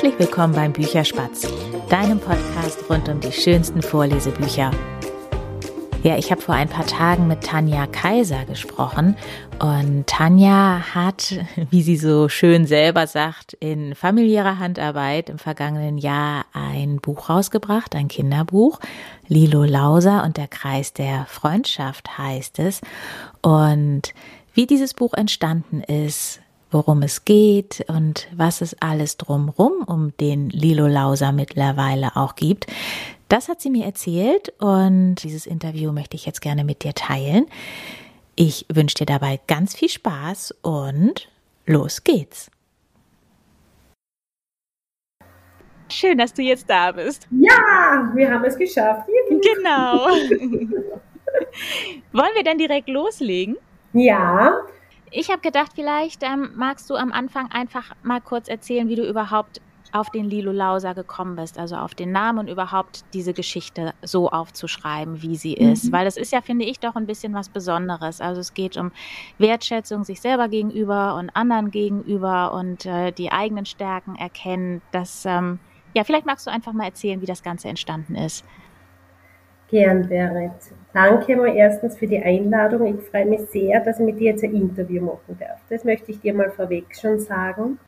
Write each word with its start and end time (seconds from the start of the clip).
Herzlich 0.00 0.18
willkommen 0.18 0.54
beim 0.54 0.72
Bücherspatz, 0.72 1.46
deinem 1.90 2.20
Podcast 2.20 2.88
rund 2.88 3.10
um 3.10 3.20
die 3.20 3.32
schönsten 3.32 3.82
Vorlesebücher. 3.82 4.70
Ja, 6.02 6.16
ich 6.16 6.30
habe 6.30 6.40
vor 6.40 6.54
ein 6.54 6.70
paar 6.70 6.86
Tagen 6.86 7.28
mit 7.28 7.42
Tanja 7.42 7.86
Kaiser 7.86 8.46
gesprochen 8.46 9.14
und 9.58 10.06
Tanja 10.06 10.94
hat, 10.94 11.34
wie 11.70 11.82
sie 11.82 11.98
so 11.98 12.30
schön 12.30 12.66
selber 12.66 13.06
sagt, 13.06 13.52
in 13.52 13.94
familiärer 13.94 14.58
Handarbeit 14.58 15.28
im 15.28 15.36
vergangenen 15.36 15.98
Jahr 15.98 16.46
ein 16.54 16.96
Buch 16.96 17.28
rausgebracht, 17.28 17.94
ein 17.94 18.08
Kinderbuch. 18.08 18.80
Lilo 19.28 19.64
Lauser 19.64 20.24
und 20.24 20.38
der 20.38 20.48
Kreis 20.48 20.94
der 20.94 21.26
Freundschaft 21.26 22.16
heißt 22.16 22.58
es. 22.58 22.80
Und 23.42 24.14
wie 24.54 24.66
dieses 24.66 24.94
Buch 24.94 25.12
entstanden 25.12 25.82
ist, 25.82 26.40
worum 26.70 27.02
es 27.02 27.24
geht 27.24 27.84
und 27.88 28.28
was 28.34 28.60
es 28.60 28.76
alles 28.80 29.16
drumrum 29.16 29.82
um 29.86 30.16
den 30.18 30.50
Lilo 30.50 30.86
Lauser 30.86 31.32
mittlerweile 31.32 32.16
auch 32.16 32.34
gibt. 32.34 32.66
Das 33.28 33.48
hat 33.48 33.60
sie 33.60 33.70
mir 33.70 33.84
erzählt 33.84 34.52
und 34.58 35.16
dieses 35.16 35.46
Interview 35.46 35.92
möchte 35.92 36.16
ich 36.16 36.26
jetzt 36.26 36.40
gerne 36.40 36.64
mit 36.64 36.82
dir 36.82 36.94
teilen. 36.94 37.46
Ich 38.34 38.66
wünsche 38.72 38.96
dir 38.96 39.06
dabei 39.06 39.40
ganz 39.46 39.76
viel 39.76 39.88
Spaß 39.88 40.54
und 40.62 41.28
los 41.66 42.04
geht's. 42.04 42.50
Schön, 45.92 46.18
dass 46.18 46.32
du 46.32 46.42
jetzt 46.42 46.70
da 46.70 46.92
bist. 46.92 47.26
Ja, 47.30 48.10
wir 48.14 48.30
haben 48.30 48.44
es 48.44 48.56
geschafft. 48.56 49.08
Genau. 49.28 50.06
Wollen 52.12 52.34
wir 52.34 52.44
denn 52.44 52.58
direkt 52.58 52.88
loslegen? 52.88 53.56
Ja, 53.92 54.60
ich 55.10 55.30
habe 55.30 55.40
gedacht, 55.40 55.72
vielleicht 55.74 56.22
ähm, 56.22 56.50
magst 56.54 56.88
du 56.90 56.94
am 56.94 57.12
Anfang 57.12 57.50
einfach 57.52 57.94
mal 58.02 58.20
kurz 58.20 58.48
erzählen, 58.48 58.88
wie 58.88 58.96
du 58.96 59.08
überhaupt 59.08 59.60
auf 59.92 60.10
den 60.10 60.24
Lilo 60.24 60.52
Lauser 60.52 60.94
gekommen 60.94 61.36
bist, 61.36 61.58
also 61.58 61.76
auf 61.76 61.94
den 61.94 62.12
Namen 62.12 62.38
und 62.38 62.48
überhaupt 62.48 63.04
diese 63.12 63.32
Geschichte 63.32 63.92
so 64.02 64.30
aufzuschreiben, 64.30 65.22
wie 65.22 65.36
sie 65.36 65.54
ist. 65.54 65.86
Mhm. 65.86 65.92
Weil 65.92 66.04
das 66.04 66.16
ist 66.16 66.32
ja, 66.32 66.40
finde 66.40 66.64
ich, 66.64 66.78
doch 66.78 66.94
ein 66.96 67.06
bisschen 67.06 67.34
was 67.34 67.48
Besonderes. 67.48 68.20
Also 68.20 68.40
es 68.40 68.54
geht 68.54 68.76
um 68.76 68.92
Wertschätzung 69.38 70.04
sich 70.04 70.20
selber 70.20 70.48
gegenüber 70.48 71.16
und 71.16 71.30
anderen 71.30 71.70
gegenüber 71.70 72.52
und 72.52 72.86
äh, 72.86 73.12
die 73.12 73.32
eigenen 73.32 73.66
Stärken 73.66 74.14
erkennen. 74.16 74.80
Das, 74.92 75.24
ähm, 75.24 75.58
ja, 75.94 76.04
vielleicht 76.04 76.26
magst 76.26 76.46
du 76.46 76.50
einfach 76.50 76.72
mal 76.72 76.84
erzählen, 76.84 77.20
wie 77.20 77.26
das 77.26 77.42
Ganze 77.42 77.68
entstanden 77.68 78.14
ist. 78.14 78.44
Gern, 79.70 80.08
Berit. 80.08 80.50
Danke 80.92 81.36
mal 81.36 81.54
erstens 81.54 81.96
für 81.96 82.06
die 82.06 82.20
Einladung. 82.20 82.98
Ich 82.98 83.08
freue 83.08 83.26
mich 83.26 83.42
sehr, 83.50 83.80
dass 83.80 84.00
ich 84.00 84.06
mit 84.06 84.18
dir 84.18 84.32
jetzt 84.32 84.42
ein 84.42 84.54
Interview 84.54 85.00
machen 85.00 85.36
darf. 85.38 85.60
Das 85.68 85.84
möchte 85.84 86.10
ich 86.10 86.20
dir 86.20 86.34
mal 86.34 86.50
vorweg 86.50 86.86
schon 87.00 87.20
sagen. 87.20 87.78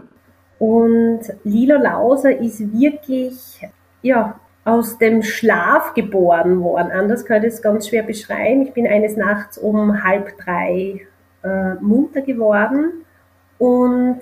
Und 0.61 1.21
Lilo 1.43 1.77
Lauser 1.77 2.39
ist 2.39 2.73
wirklich, 2.73 3.67
ja, 4.03 4.39
aus 4.65 4.97
dem 4.99 5.25
Schlaf 5.25 5.93
geboren 5.95 6.61
worden. 6.61 6.93
Anders 6.93 7.25
kann 7.25 7.43
ich 7.43 7.55
es 7.55 7.63
ganz 7.63 7.89
schwer 7.89 8.05
beschreiben. 8.05 8.63
Ich 8.63 8.73
bin 8.73 8.87
eines 8.87 9.17
Nachts 9.17 9.59
um 9.59 10.05
halb 10.05 10.39
drei 10.39 11.01
äh, 11.43 11.75
munter 11.81 12.21
geworden 12.23 13.05
und 13.59 14.21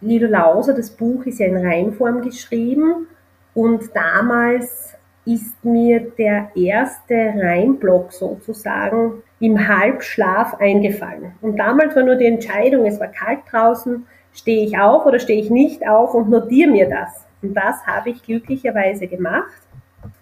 Lilo 0.00 0.28
Lauser, 0.28 0.74
das 0.74 0.90
Buch 0.90 1.26
ist 1.26 1.40
ja 1.40 1.46
in 1.46 1.56
Reinform 1.56 2.22
geschrieben 2.22 3.08
und 3.52 3.94
damals 3.94 4.94
ist 5.28 5.62
mir 5.62 6.00
der 6.16 6.50
erste 6.54 7.14
Reimblock 7.14 8.12
sozusagen 8.12 9.22
im 9.40 9.68
Halbschlaf 9.68 10.54
eingefallen. 10.54 11.32
Und 11.42 11.58
damals 11.58 11.94
war 11.94 12.02
nur 12.02 12.16
die 12.16 12.24
Entscheidung, 12.24 12.86
es 12.86 12.98
war 12.98 13.08
kalt 13.08 13.40
draußen, 13.50 14.06
stehe 14.32 14.64
ich 14.64 14.78
auf 14.78 15.04
oder 15.04 15.18
stehe 15.18 15.42
ich 15.42 15.50
nicht 15.50 15.86
auf 15.86 16.14
und 16.14 16.30
notiere 16.30 16.70
mir 16.70 16.88
das. 16.88 17.26
Und 17.42 17.54
das 17.54 17.86
habe 17.86 18.08
ich 18.08 18.22
glücklicherweise 18.22 19.06
gemacht. 19.06 19.60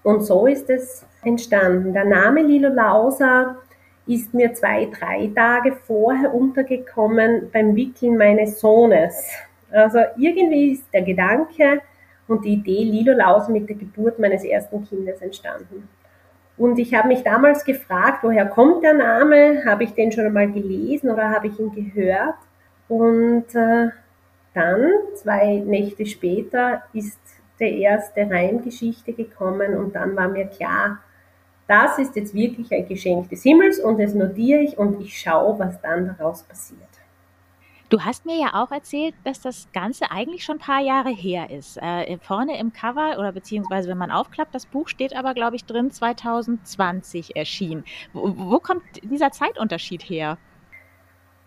Und 0.03 0.23
so 0.23 0.49
ist 0.49 0.69
es 0.71 1.07
entstanden. 1.23 1.93
Der 1.93 2.05
Name 2.05 2.43
Lilo 2.43 2.69
Lausa 2.69 3.57
ist 4.09 4.35
mir 4.35 4.55
zwei, 4.55 4.87
drei 4.87 5.31
Tage 5.37 5.77
vorher 5.87 6.35
untergekommen 6.35 7.49
beim 7.53 7.77
Wickeln 7.77 8.17
meines 8.17 8.59
Sohnes. 8.59 9.25
Also 9.71 10.01
irgendwie 10.17 10.73
ist 10.73 10.93
der 10.93 11.03
Gedanke, 11.03 11.81
und 12.29 12.45
die 12.45 12.55
Idee 12.55 12.85
Lilo 12.85 13.13
Laus 13.13 13.49
mit 13.49 13.69
der 13.69 13.77
Geburt 13.77 14.19
meines 14.19 14.45
ersten 14.45 14.85
Kindes 14.85 15.21
entstanden. 15.21 15.89
Und 16.57 16.79
ich 16.79 16.95
habe 16.95 17.09
mich 17.09 17.23
damals 17.23 17.65
gefragt, 17.65 18.23
woher 18.23 18.47
kommt 18.47 18.83
der 18.83 18.95
Name? 18.95 19.63
Habe 19.67 19.85
ich 19.85 19.93
den 19.93 20.11
schon 20.11 20.27
einmal 20.27 20.51
gelesen 20.51 21.11
oder 21.11 21.31
habe 21.31 21.49
ich 21.49 21.59
ihn 21.59 21.73
gehört? 21.73 22.37
Und 22.89 23.55
äh, 23.55 23.89
dann, 24.55 24.91
zwei 25.15 25.63
Nächte 25.67 26.07
später, 26.07 26.83
ist 26.95 27.21
der 27.61 27.73
erste 27.73 28.29
Reimgeschichte 28.31 29.13
gekommen 29.13 29.77
und 29.77 29.95
dann 29.95 30.17
war 30.17 30.29
mir 30.29 30.47
klar, 30.47 31.01
das 31.69 31.99
ist 31.99 32.17
jetzt 32.17 32.33
wirklich 32.33 32.73
ein 32.73 32.87
Geschenk 32.87 33.29
des 33.29 33.43
Himmels 33.43 33.79
und 33.81 33.99
das 33.99 34.15
notiere 34.15 34.61
ich 34.61 34.79
und 34.79 35.01
ich 35.01 35.19
schaue, 35.19 35.59
was 35.59 35.81
dann 35.81 36.07
daraus 36.07 36.43
passiert. 36.43 36.81
Du 37.89 38.01
hast 38.01 38.27
mir 38.27 38.37
ja 38.37 38.51
auch 38.55 38.73
erzählt, 38.73 39.15
dass 39.23 39.41
das 39.41 39.69
Ganze 39.73 40.11
eigentlich 40.11 40.43
schon 40.43 40.57
ein 40.57 40.61
paar 40.61 40.81
Jahre 40.81 41.11
her 41.11 41.51
ist. 41.51 41.77
Äh, 41.81 42.19
vorne 42.19 42.59
im 42.59 42.73
Cover 42.73 43.17
oder 43.19 43.31
beziehungsweise 43.31 43.89
wenn 43.89 43.99
man 43.99 44.11
aufklappt, 44.11 44.55
das 44.55 44.67
Buch 44.67 44.89
steht 44.89 45.15
aber, 45.15 45.35
glaube 45.35 45.55
ich, 45.55 45.65
drin 45.65 45.93
2020 45.93 47.37
erschienen. 47.37 47.85
Wo, 48.13 48.33
wo 48.37 48.59
kommt 48.59 48.83
dieser 49.03 49.31
Zeitunterschied 49.31 50.03
her? 50.03 50.37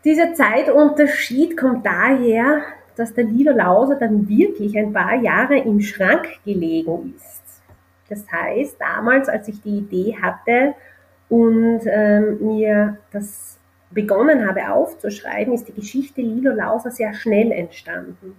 Dieser 0.05 0.33
Zeitunterschied 0.33 1.57
kommt 1.57 1.85
daher, 1.85 2.61
dass 2.95 3.13
der 3.13 3.25
Lilo 3.25 3.51
Lauser 3.51 3.95
dann 3.95 4.29
wirklich 4.29 4.77
ein 4.77 4.94
paar 4.94 5.16
Jahre 5.16 5.57
im 5.57 5.81
Schrank 5.81 6.39
gelegen 6.45 7.16
ist. 7.17 7.61
Das 8.07 8.25
heißt, 8.31 8.79
damals, 8.79 9.27
als 9.27 9.50
ich 9.50 9.61
die 9.61 9.79
Idee 9.79 10.17
hatte 10.21 10.73
und 11.27 11.81
ähm, 11.85 12.38
mir 12.39 12.97
das 13.11 13.59
begonnen 13.91 14.47
habe 14.47 14.72
aufzuschreiben, 14.72 15.53
ist 15.53 15.67
die 15.67 15.73
Geschichte 15.73 16.22
Lilo 16.22 16.51
Lauser 16.51 16.91
sehr 16.91 17.13
schnell 17.13 17.51
entstanden. 17.51 18.35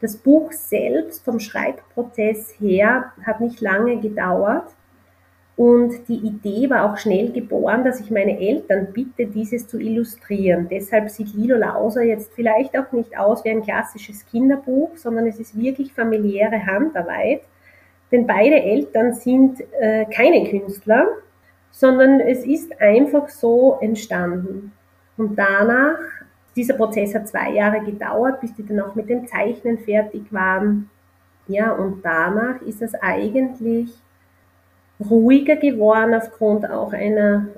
Das 0.00 0.16
Buch 0.16 0.52
selbst 0.52 1.24
vom 1.24 1.40
Schreibprozess 1.40 2.54
her 2.60 3.12
hat 3.24 3.40
nicht 3.40 3.60
lange 3.60 3.98
gedauert 3.98 4.74
und 5.56 6.06
die 6.08 6.18
Idee 6.18 6.68
war 6.68 6.84
auch 6.84 6.98
schnell 6.98 7.32
geboren, 7.32 7.82
dass 7.82 7.98
ich 8.00 8.10
meine 8.10 8.38
Eltern 8.38 8.88
bitte, 8.92 9.26
dieses 9.26 9.66
zu 9.66 9.78
illustrieren. 9.80 10.68
Deshalb 10.70 11.08
sieht 11.08 11.32
Lilo 11.34 11.56
Lauser 11.56 12.02
jetzt 12.02 12.34
vielleicht 12.34 12.78
auch 12.78 12.92
nicht 12.92 13.18
aus 13.18 13.42
wie 13.42 13.50
ein 13.50 13.62
klassisches 13.62 14.26
Kinderbuch, 14.26 14.90
sondern 14.96 15.26
es 15.26 15.40
ist 15.40 15.58
wirklich 15.58 15.94
familiäre 15.94 16.66
Handarbeit. 16.66 17.40
Denn 18.12 18.26
beide 18.26 18.56
Eltern 18.56 19.14
sind 19.14 19.62
äh, 19.80 20.04
keine 20.14 20.48
Künstler, 20.48 21.06
sondern 21.76 22.20
es 22.20 22.42
ist 22.46 22.80
einfach 22.80 23.28
so 23.28 23.76
entstanden. 23.82 24.72
Und 25.18 25.36
danach, 25.38 25.98
dieser 26.56 26.72
Prozess 26.72 27.14
hat 27.14 27.28
zwei 27.28 27.50
Jahre 27.50 27.84
gedauert, 27.84 28.40
bis 28.40 28.54
die 28.54 28.64
dann 28.64 28.80
auch 28.80 28.94
mit 28.94 29.10
dem 29.10 29.26
Zeichnen 29.26 29.76
fertig 29.76 30.22
waren. 30.32 30.88
Ja, 31.48 31.72
und 31.72 32.02
danach 32.02 32.62
ist 32.62 32.80
es 32.80 32.94
eigentlich 32.94 33.90
ruhiger 34.98 35.56
geworden 35.56 36.14
aufgrund 36.14 36.68
auch 36.68 36.94
einer 36.94 37.48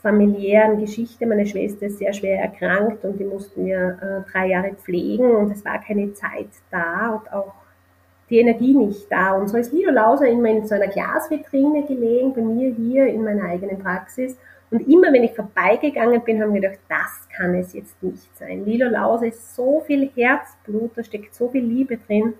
familiären 0.00 0.80
Geschichte. 0.80 1.26
Meine 1.26 1.46
Schwester 1.46 1.84
ist 1.84 1.98
sehr 1.98 2.14
schwer 2.14 2.40
erkrankt 2.40 3.04
und 3.04 3.20
die 3.20 3.24
mussten 3.24 3.66
wir 3.66 3.98
äh, 4.00 4.30
drei 4.32 4.46
Jahre 4.46 4.72
pflegen 4.72 5.30
und 5.32 5.52
es 5.52 5.62
war 5.66 5.82
keine 5.82 6.14
Zeit 6.14 6.48
da 6.70 7.10
und 7.10 7.30
auch 7.30 7.52
die 8.28 8.38
Energie 8.38 8.74
nicht 8.74 9.10
da. 9.10 9.32
Und 9.32 9.48
so 9.48 9.56
ist 9.56 9.72
Lilo 9.72 9.92
Lauser 9.92 10.26
immer 10.26 10.48
in 10.48 10.66
so 10.66 10.74
einer 10.74 10.88
Glasvitrine 10.88 11.84
gelegen, 11.86 12.34
bei 12.34 12.40
mir 12.40 12.74
hier 12.74 13.06
in 13.06 13.24
meiner 13.24 13.44
eigenen 13.44 13.78
Praxis. 13.78 14.36
Und 14.70 14.88
immer 14.88 15.12
wenn 15.12 15.22
ich 15.22 15.34
vorbeigegangen 15.34 16.22
bin, 16.24 16.42
haben 16.42 16.52
wir 16.52 16.60
gedacht, 16.60 16.80
das 16.88 17.28
kann 17.36 17.54
es 17.54 17.72
jetzt 17.72 18.02
nicht 18.02 18.36
sein. 18.36 18.64
Lilo 18.64 18.88
Lauser 18.88 19.26
ist 19.26 19.54
so 19.54 19.80
viel 19.86 20.10
Herzblut, 20.14 20.92
da 20.96 21.04
steckt 21.04 21.34
so 21.34 21.48
viel 21.48 21.64
Liebe 21.64 21.98
drin. 21.98 22.34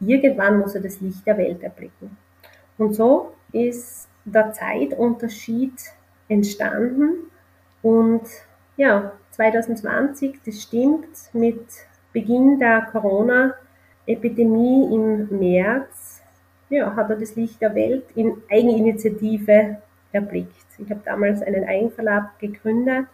Irgendwann 0.00 0.58
muss 0.58 0.74
er 0.74 0.82
das 0.82 1.00
Licht 1.00 1.26
der 1.26 1.38
Welt 1.38 1.62
erblicken. 1.62 2.16
Und 2.76 2.94
so 2.94 3.32
ist 3.52 4.08
der 4.24 4.52
Zeitunterschied 4.52 5.72
entstanden. 6.28 7.30
Und 7.82 8.22
ja, 8.76 9.12
2020, 9.30 10.40
das 10.44 10.62
stimmt, 10.62 11.08
mit 11.32 11.64
Beginn 12.12 12.58
der 12.58 12.82
Corona-Epidemie 14.06 14.94
im 14.94 15.38
März, 15.38 16.22
ja, 16.70 16.94
hat 16.94 17.10
er 17.10 17.16
das 17.16 17.36
Licht 17.36 17.60
der 17.60 17.74
Welt 17.74 18.04
in 18.14 18.34
Eigeninitiative 18.50 19.78
erblickt. 20.12 20.66
Ich 20.78 20.90
habe 20.90 21.00
damals 21.04 21.42
einen 21.42 21.64
Eigenverlag 21.64 22.38
gegründet 22.38 23.06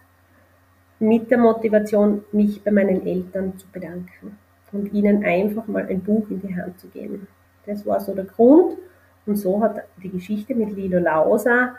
mit 0.99 1.29
der 1.31 1.37
Motivation, 1.37 2.23
mich 2.31 2.63
bei 2.63 2.71
meinen 2.71 3.05
Eltern 3.05 3.57
zu 3.57 3.67
bedanken 3.71 4.37
und 4.71 4.93
ihnen 4.93 5.23
einfach 5.23 5.67
mal 5.67 5.85
ein 5.87 6.01
Buch 6.01 6.29
in 6.29 6.41
die 6.41 6.55
Hand 6.55 6.79
zu 6.79 6.87
geben. 6.87 7.27
Das 7.65 7.85
war 7.85 7.99
so 7.99 8.13
der 8.13 8.25
Grund 8.25 8.77
und 9.25 9.35
so 9.35 9.61
hat 9.61 9.83
die 10.01 10.09
Geschichte 10.09 10.55
mit 10.55 10.75
Lilo 10.75 10.99
Lausa 10.99 11.75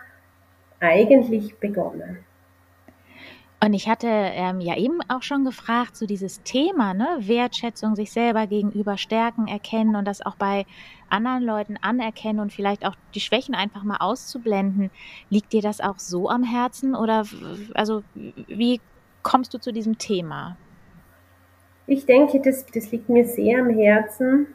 eigentlich 0.78 1.58
begonnen. 1.58 2.18
Und 3.62 3.74
ich 3.74 3.88
hatte 3.88 4.06
ähm, 4.08 4.60
ja 4.60 4.76
eben 4.78 5.00
auch 5.08 5.22
schon 5.22 5.44
gefragt, 5.44 5.94
so 5.94 6.06
dieses 6.06 6.42
Thema, 6.42 6.94
ne, 6.94 7.18
Wertschätzung, 7.20 7.94
sich 7.94 8.10
selber 8.10 8.46
gegenüber 8.46 8.96
stärken, 8.96 9.48
erkennen 9.48 9.96
und 9.96 10.06
das 10.06 10.24
auch 10.24 10.36
bei 10.36 10.64
anderen 11.10 11.42
Leuten 11.42 11.76
anerkennen 11.82 12.40
und 12.40 12.54
vielleicht 12.54 12.86
auch 12.86 12.96
die 13.14 13.20
Schwächen 13.20 13.54
einfach 13.54 13.82
mal 13.82 13.98
auszublenden. 13.98 14.90
Liegt 15.28 15.52
dir 15.52 15.60
das 15.60 15.82
auch 15.82 15.98
so 15.98 16.30
am 16.30 16.42
Herzen 16.42 16.94
oder 16.94 17.26
also 17.74 18.02
wie 18.14 18.80
kommst 19.22 19.52
du 19.52 19.58
zu 19.58 19.72
diesem 19.72 19.98
Thema? 19.98 20.56
Ich 21.86 22.06
denke, 22.06 22.40
das, 22.40 22.64
das 22.66 22.90
liegt 22.92 23.10
mir 23.10 23.26
sehr 23.26 23.60
am 23.60 23.68
Herzen. 23.68 24.46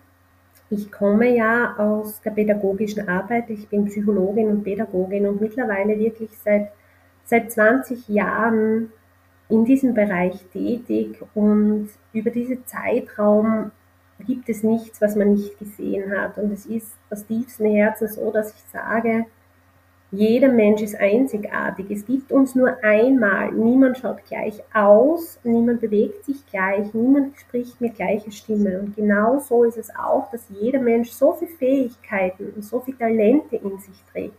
Ich 0.71 0.91
komme 0.91 1.35
ja 1.35 1.75
aus 1.77 2.21
der 2.21 2.31
pädagogischen 2.31 3.07
Arbeit. 3.07 3.51
Ich 3.51 3.67
bin 3.67 3.85
Psychologin 3.85 4.47
und 4.47 4.63
Pädagogin 4.63 5.27
und 5.27 5.41
mittlerweile 5.41 5.99
wirklich 5.99 6.31
seit 6.43 6.71
seit 7.25 7.51
20 7.51 8.07
Jahren 8.07 8.91
in 9.49 9.65
diesem 9.65 9.93
Bereich 9.93 10.45
tätig 10.51 11.19
und 11.33 11.89
über 12.13 12.31
diesen 12.31 12.65
Zeitraum 12.65 13.71
gibt 14.25 14.49
es 14.49 14.63
nichts, 14.63 15.01
was 15.01 15.15
man 15.15 15.33
nicht 15.33 15.59
gesehen 15.59 16.17
hat. 16.17 16.37
Und 16.37 16.51
es 16.51 16.65
ist 16.65 16.95
aus 17.09 17.25
tiefstem 17.25 17.71
Herzen 17.71 18.07
so, 18.07 18.31
dass 18.31 18.55
ich 18.55 18.63
sage, 18.71 19.25
jeder 20.11 20.47
Mensch 20.47 20.81
ist 20.81 20.95
einzigartig. 20.95 21.87
Es 21.89 22.05
gibt 22.05 22.31
uns 22.31 22.55
nur 22.55 22.81
einmal. 22.83 23.51
Niemand 23.51 23.97
schaut 23.97 24.23
gleich 24.25 24.63
aus, 24.73 25.39
niemand 25.43 25.81
bewegt 25.81 26.25
sich 26.25 26.45
gleich, 26.47 26.93
niemand 26.93 27.37
spricht 27.37 27.81
mit 27.81 27.95
gleicher 27.95 28.31
Stimme. 28.31 28.79
Und 28.79 28.95
genau 28.95 29.39
so 29.39 29.63
ist 29.65 29.77
es 29.77 29.89
auch, 29.93 30.31
dass 30.31 30.45
jeder 30.49 30.79
Mensch 30.79 31.09
so 31.11 31.33
viele 31.33 31.51
Fähigkeiten 31.51 32.53
und 32.55 32.63
so 32.63 32.79
viele 32.79 32.97
Talente 32.97 33.57
in 33.57 33.77
sich 33.79 34.01
trägt. 34.11 34.37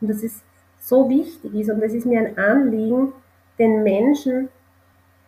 Und 0.00 0.08
das 0.08 0.22
ist 0.22 0.42
so 0.88 1.08
wichtig 1.08 1.54
ist. 1.54 1.70
Und 1.70 1.82
es 1.82 1.92
ist 1.92 2.06
mir 2.06 2.20
ein 2.20 2.38
Anliegen, 2.38 3.12
den 3.58 3.82
Menschen 3.82 4.48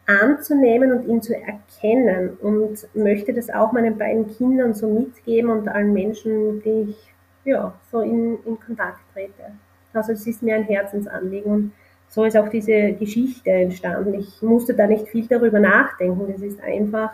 anzunehmen 0.07 0.93
und 0.93 1.07
ihn 1.07 1.23
zu 1.23 1.35
erkennen 1.37 2.37
und 2.41 2.89
möchte 2.95 3.33
das 3.33 3.51
auch 3.51 3.73
meinen 3.73 3.97
beiden 3.97 4.27
Kindern 4.37 4.75
so 4.75 4.89
mitgeben 4.89 5.51
und 5.51 5.69
allen 5.69 5.93
Menschen, 5.93 6.63
denen 6.63 6.91
ich 6.91 7.15
ja, 7.45 7.73
so 7.91 8.01
in, 8.01 8.39
in 8.45 8.59
Kontakt 8.59 8.99
trete. 9.13 9.53
Also 9.93 10.13
es 10.13 10.27
ist 10.27 10.43
mir 10.43 10.57
ein 10.57 10.65
Herzensanliegen 10.65 11.53
und 11.53 11.73
so 12.09 12.25
ist 12.25 12.37
auch 12.37 12.49
diese 12.49 12.93
Geschichte 12.93 13.51
entstanden. 13.51 14.15
Ich 14.15 14.43
musste 14.43 14.75
da 14.75 14.87
nicht 14.87 15.09
viel 15.09 15.27
darüber 15.27 15.61
nachdenken, 15.61 16.33
das 16.33 16.43
ist 16.43 16.61
einfach 16.61 17.13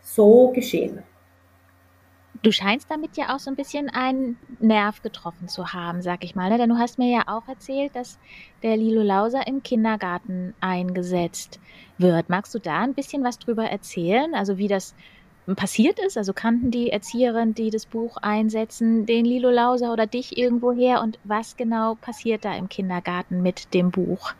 so 0.00 0.52
geschehen. 0.54 1.02
Du 2.42 2.52
scheinst 2.52 2.90
damit 2.90 3.18
ja 3.18 3.34
auch 3.34 3.38
so 3.38 3.50
ein 3.50 3.56
bisschen 3.56 3.90
einen 3.90 4.38
Nerv 4.60 5.02
getroffen 5.02 5.48
zu 5.48 5.74
haben, 5.74 6.00
sag 6.00 6.24
ich 6.24 6.34
mal. 6.34 6.48
Ne? 6.48 6.56
Denn 6.56 6.70
du 6.70 6.78
hast 6.78 6.98
mir 6.98 7.10
ja 7.10 7.24
auch 7.26 7.46
erzählt, 7.48 7.94
dass 7.94 8.18
der 8.62 8.78
Lilo 8.78 9.02
Lauser 9.02 9.46
im 9.46 9.62
Kindergarten 9.62 10.54
eingesetzt 10.60 11.60
wird. 11.98 12.30
Magst 12.30 12.54
du 12.54 12.58
da 12.58 12.80
ein 12.80 12.94
bisschen 12.94 13.22
was 13.24 13.38
drüber 13.38 13.64
erzählen? 13.64 14.34
Also 14.34 14.56
wie 14.56 14.68
das 14.68 14.94
passiert 15.54 15.98
ist? 15.98 16.16
Also 16.16 16.32
kannten 16.32 16.70
die 16.70 16.90
Erzieherin, 16.90 17.54
die 17.54 17.68
das 17.68 17.84
Buch 17.84 18.16
einsetzen, 18.16 19.04
den 19.04 19.26
Lilo 19.26 19.50
Lauser 19.50 19.92
oder 19.92 20.06
dich 20.06 20.38
irgendwo 20.38 20.72
her? 20.72 21.02
Und 21.02 21.18
was 21.24 21.58
genau 21.58 21.96
passiert 21.96 22.46
da 22.46 22.56
im 22.56 22.70
Kindergarten 22.70 23.42
mit 23.42 23.74
dem 23.74 23.90
Buch? 23.90 24.32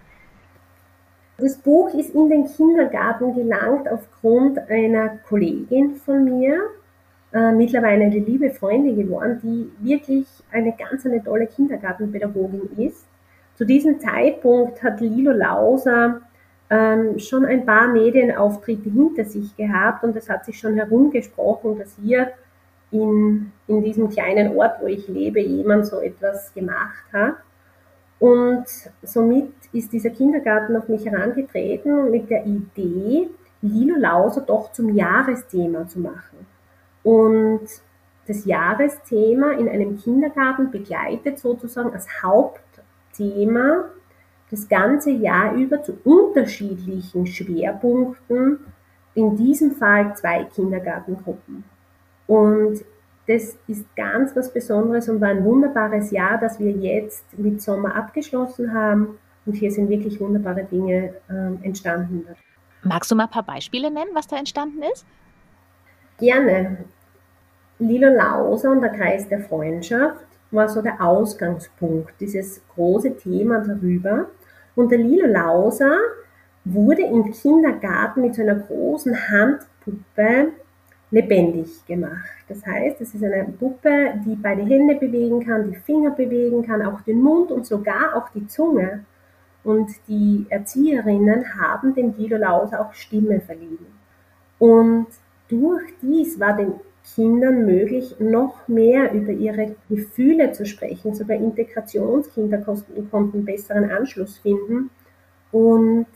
Das 1.36 1.58
Buch 1.58 1.92
ist 1.94 2.14
in 2.14 2.30
den 2.30 2.46
Kindergarten 2.46 3.34
gelangt 3.34 3.88
aufgrund 3.88 4.58
einer 4.70 5.18
Kollegin 5.28 5.96
von 5.96 6.24
mir, 6.24 6.70
äh, 7.32 7.52
mittlerweile 7.52 8.04
eine 8.04 8.18
liebe 8.18 8.50
Freundin 8.50 8.96
geworden, 8.96 9.38
die 9.42 9.70
wirklich 9.88 10.26
eine 10.50 10.74
ganz 10.76 11.06
eine 11.06 11.22
tolle 11.22 11.46
Kindergartenpädagogin 11.46 12.70
ist. 12.76 13.06
Zu 13.54 13.64
diesem 13.64 14.00
Zeitpunkt 14.00 14.82
hat 14.82 15.00
Lilo 15.00 15.30
Lauser 15.30 16.22
ähm, 16.70 17.18
schon 17.18 17.44
ein 17.44 17.64
paar 17.64 17.88
Medienauftritte 17.88 18.90
hinter 18.90 19.24
sich 19.24 19.56
gehabt 19.56 20.02
und 20.02 20.16
es 20.16 20.28
hat 20.28 20.44
sich 20.44 20.58
schon 20.58 20.74
herumgesprochen, 20.74 21.78
dass 21.78 21.96
hier 22.02 22.32
in, 22.90 23.52
in 23.68 23.82
diesem 23.84 24.08
kleinen 24.08 24.56
Ort, 24.56 24.80
wo 24.80 24.86
ich 24.86 25.06
lebe, 25.06 25.40
jemand 25.40 25.86
so 25.86 26.00
etwas 26.00 26.52
gemacht 26.52 27.04
hat. 27.12 27.34
Und 28.18 28.64
somit 29.02 29.52
ist 29.72 29.92
dieser 29.92 30.10
Kindergarten 30.10 30.76
auf 30.76 30.88
mich 30.88 31.06
herangetreten 31.06 32.10
mit 32.10 32.28
der 32.28 32.44
Idee, 32.44 33.28
Lilo 33.62 33.96
Lauser 33.96 34.40
doch 34.40 34.72
zum 34.72 34.94
Jahresthema 34.94 35.86
zu 35.86 36.00
machen 36.00 36.46
und 37.02 37.60
das 38.26 38.44
Jahresthema 38.44 39.52
in 39.52 39.68
einem 39.68 39.98
Kindergarten 39.98 40.70
begleitet 40.70 41.38
sozusagen 41.38 41.92
als 41.92 42.06
Hauptthema 42.22 43.86
das 44.50 44.68
ganze 44.68 45.10
Jahr 45.10 45.54
über 45.54 45.82
zu 45.82 45.98
unterschiedlichen 46.04 47.26
Schwerpunkten, 47.26 48.58
in 49.14 49.36
diesem 49.36 49.72
Fall 49.72 50.14
zwei 50.16 50.44
Kindergartengruppen. 50.44 51.64
Und 52.26 52.84
das 53.26 53.56
ist 53.68 53.84
ganz 53.94 54.34
was 54.34 54.52
Besonderes 54.52 55.08
und 55.08 55.20
war 55.20 55.28
ein 55.28 55.44
wunderbares 55.44 56.10
Jahr, 56.10 56.38
das 56.38 56.58
wir 56.58 56.72
jetzt 56.72 57.38
mit 57.38 57.62
Sommer 57.62 57.94
abgeschlossen 57.94 58.72
haben. 58.72 59.18
Und 59.46 59.54
hier 59.54 59.70
sind 59.70 59.88
wirklich 59.88 60.20
wunderbare 60.20 60.64
Dinge 60.64 61.14
äh, 61.28 61.64
entstanden. 61.64 62.26
Magst 62.82 63.10
du 63.10 63.14
mal 63.14 63.24
ein 63.24 63.30
paar 63.30 63.44
Beispiele 63.44 63.90
nennen, 63.90 64.10
was 64.14 64.26
da 64.26 64.36
entstanden 64.36 64.82
ist? 64.92 65.06
Gerne. 66.20 66.76
Lilo 67.78 68.10
Lauser 68.10 68.72
und 68.72 68.82
der 68.82 68.90
Kreis 68.90 69.26
der 69.26 69.40
Freundschaft 69.40 70.26
war 70.50 70.68
so 70.68 70.82
der 70.82 71.00
Ausgangspunkt, 71.00 72.12
dieses 72.20 72.60
große 72.74 73.16
Thema 73.16 73.60
darüber. 73.60 74.26
Und 74.76 74.90
der 74.92 74.98
Lilo 74.98 75.26
Lauser 75.26 75.96
wurde 76.66 77.02
im 77.02 77.32
Kindergarten 77.32 78.20
mit 78.20 78.34
so 78.34 78.42
einer 78.42 78.56
großen 78.56 79.16
Handpuppe 79.30 80.52
lebendig 81.10 81.86
gemacht. 81.86 82.44
Das 82.48 82.66
heißt, 82.66 83.00
es 83.00 83.14
ist 83.14 83.24
eine 83.24 83.44
Puppe, 83.44 84.12
die 84.26 84.36
beide 84.36 84.62
Hände 84.62 84.96
bewegen 84.96 85.44
kann, 85.44 85.70
die 85.70 85.78
Finger 85.78 86.10
bewegen 86.10 86.66
kann, 86.66 86.82
auch 86.84 87.00
den 87.00 87.22
Mund 87.22 87.50
und 87.50 87.64
sogar 87.64 88.14
auch 88.14 88.28
die 88.28 88.46
Zunge. 88.46 89.06
Und 89.64 89.90
die 90.06 90.44
Erzieherinnen 90.50 91.46
haben 91.58 91.94
dem 91.94 92.14
Lilo 92.18 92.36
Lauser 92.36 92.80
auch 92.80 92.92
Stimme 92.92 93.40
verliehen. 93.40 93.86
Und 94.58 95.06
durch 95.50 95.82
dies 96.00 96.38
war 96.38 96.56
den 96.56 96.74
Kindern 97.14 97.66
möglich, 97.66 98.16
noch 98.18 98.68
mehr 98.68 99.12
über 99.12 99.32
ihre 99.32 99.74
Gefühle 99.88 100.52
zu 100.52 100.64
sprechen. 100.66 101.14
Sogar 101.14 101.36
Integrationskinder 101.36 102.58
konnten 103.10 103.44
besseren 103.44 103.90
Anschluss 103.90 104.38
finden. 104.38 104.90
Und 105.50 106.06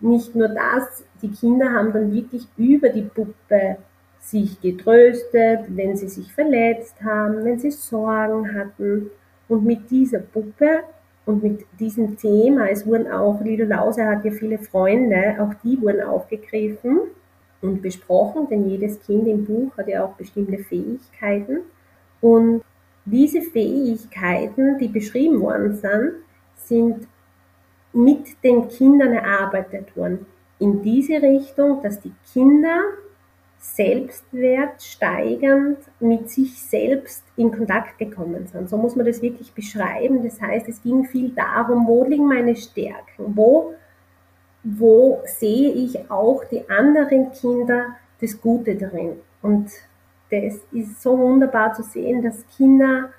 nicht 0.00 0.34
nur 0.34 0.48
das, 0.48 1.04
die 1.20 1.30
Kinder 1.30 1.72
haben 1.72 1.92
dann 1.92 2.12
wirklich 2.12 2.46
über 2.56 2.88
die 2.88 3.02
Puppe 3.02 3.76
sich 4.20 4.60
getröstet, 4.60 5.60
wenn 5.68 5.96
sie 5.96 6.08
sich 6.08 6.32
verletzt 6.32 7.02
haben, 7.02 7.44
wenn 7.44 7.58
sie 7.58 7.70
Sorgen 7.70 8.54
hatten. 8.54 9.10
Und 9.48 9.64
mit 9.64 9.90
dieser 9.90 10.20
Puppe 10.20 10.84
und 11.26 11.42
mit 11.42 11.66
diesem 11.78 12.16
Thema, 12.16 12.70
es 12.70 12.86
wurden 12.86 13.10
auch, 13.10 13.40
Lido 13.42 13.64
Lause 13.64 14.06
hat 14.06 14.24
ja 14.24 14.30
viele 14.30 14.58
Freunde, 14.58 15.36
auch 15.40 15.52
die 15.62 15.80
wurden 15.80 16.02
aufgegriffen 16.02 17.00
und 17.62 17.82
besprochen, 17.82 18.48
denn 18.48 18.68
jedes 18.68 19.00
Kind 19.00 19.28
im 19.28 19.44
Buch 19.44 19.76
hat 19.76 19.88
ja 19.88 20.04
auch 20.04 20.14
bestimmte 20.14 20.58
Fähigkeiten. 20.58 21.60
Und 22.20 22.62
diese 23.04 23.42
Fähigkeiten, 23.42 24.78
die 24.78 24.88
beschrieben 24.88 25.40
worden 25.40 25.74
sind, 25.74 26.12
sind 26.56 27.08
mit 27.92 28.42
den 28.44 28.68
Kindern 28.68 29.12
erarbeitet 29.12 29.96
worden. 29.96 30.26
In 30.58 30.82
diese 30.82 31.20
Richtung, 31.20 31.82
dass 31.82 32.00
die 32.00 32.12
Kinder 32.32 32.80
Selbstwert 33.60 34.82
steigernd 34.82 35.78
mit 36.00 36.30
sich 36.30 36.58
selbst 36.58 37.22
in 37.36 37.52
Kontakt 37.52 37.98
gekommen 37.98 38.46
sind. 38.46 38.70
So 38.70 38.78
muss 38.78 38.96
man 38.96 39.04
das 39.04 39.20
wirklich 39.20 39.52
beschreiben. 39.52 40.22
Das 40.22 40.40
heißt, 40.40 40.66
es 40.66 40.82
ging 40.82 41.04
viel 41.04 41.30
darum, 41.30 41.86
wo 41.86 42.04
liegen 42.04 42.26
meine 42.26 42.56
Stärken, 42.56 43.36
wo 43.36 43.74
wo 44.62 45.22
sehe 45.24 45.70
ich 45.70 46.10
auch 46.10 46.44
die 46.44 46.68
anderen 46.68 47.32
Kinder 47.32 47.96
das 48.20 48.40
Gute 48.40 48.76
darin. 48.76 49.16
Und 49.42 49.70
das 50.30 50.60
ist 50.72 51.02
so 51.02 51.18
wunderbar 51.18 51.72
zu 51.72 51.82
sehen, 51.82 52.22
dass 52.22 52.44
Kinder 52.56 53.10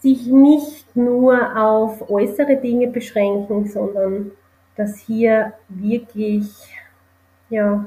sich 0.00 0.26
nicht 0.26 0.94
nur 0.96 1.56
auf 1.56 2.08
äußere 2.08 2.56
Dinge 2.56 2.88
beschränken, 2.88 3.66
sondern 3.66 4.32
dass 4.76 4.98
hier 4.98 5.54
wirklich 5.68 6.46
ja, 7.48 7.86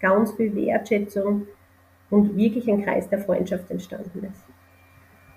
ganz 0.00 0.32
viel 0.32 0.54
Wertschätzung 0.54 1.46
und 2.10 2.36
wirklich 2.36 2.68
ein 2.68 2.84
Kreis 2.84 3.08
der 3.08 3.20
Freundschaft 3.20 3.70
entstanden 3.70 4.24
ist. 4.24 4.42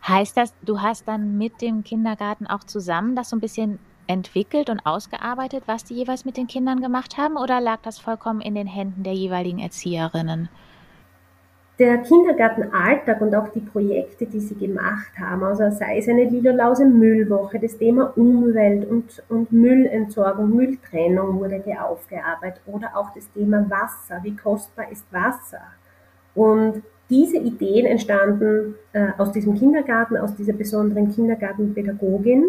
Heißt 0.07 0.37
das, 0.37 0.53
du 0.61 0.81
hast 0.81 1.07
dann 1.07 1.37
mit 1.37 1.61
dem 1.61 1.83
Kindergarten 1.83 2.45
auch 2.47 2.63
zusammen 2.63 3.15
das 3.15 3.29
so 3.29 3.35
ein 3.35 3.39
bisschen 3.39 3.79
entwickelt 4.07 4.69
und 4.69 4.85
ausgearbeitet, 4.85 5.63
was 5.67 5.83
die 5.83 5.95
jeweils 5.95 6.25
mit 6.25 6.37
den 6.37 6.47
Kindern 6.47 6.81
gemacht 6.81 7.17
haben, 7.17 7.37
oder 7.37 7.61
lag 7.61 7.79
das 7.81 7.99
vollkommen 7.99 8.41
in 8.41 8.55
den 8.55 8.67
Händen 8.67 9.03
der 9.03 9.13
jeweiligen 9.13 9.59
Erzieherinnen? 9.59 10.49
der 11.77 11.97
Kindergartenalltag 11.97 13.19
und 13.19 13.35
auch 13.35 13.49
die 13.49 13.59
Projekte, 13.59 14.25
die 14.25 14.39
sie 14.39 14.55
gemacht 14.55 15.11
haben, 15.19 15.43
also 15.43 15.69
sei 15.71 15.97
es 15.97 16.07
eine 16.07 16.23
Lila-Lause 16.23 16.85
Müllwoche, 16.85 17.59
das 17.59 17.77
Thema 17.77 18.13
Umwelt 18.15 18.89
und, 18.89 19.21
und 19.27 19.51
Müllentsorgung, 19.51 20.55
Mülltrennung 20.55 21.39
wurde 21.39 21.61
aufgearbeitet 21.81 22.61
oder 22.65 22.95
auch 22.95 23.13
das 23.13 23.29
Thema 23.33 23.69
Wasser, 23.69 24.23
wie 24.23 24.35
kostbar 24.35 24.89
ist 24.89 25.05
Wasser. 25.11 25.61
Und 26.33 26.81
diese 27.09 27.37
Ideen 27.37 27.85
entstanden 27.85 28.75
äh, 28.93 29.09
aus 29.17 29.31
diesem 29.31 29.55
Kindergarten, 29.55 30.17
aus 30.17 30.35
dieser 30.35 30.53
besonderen 30.53 31.13
Kindergartenpädagogin. 31.13 32.45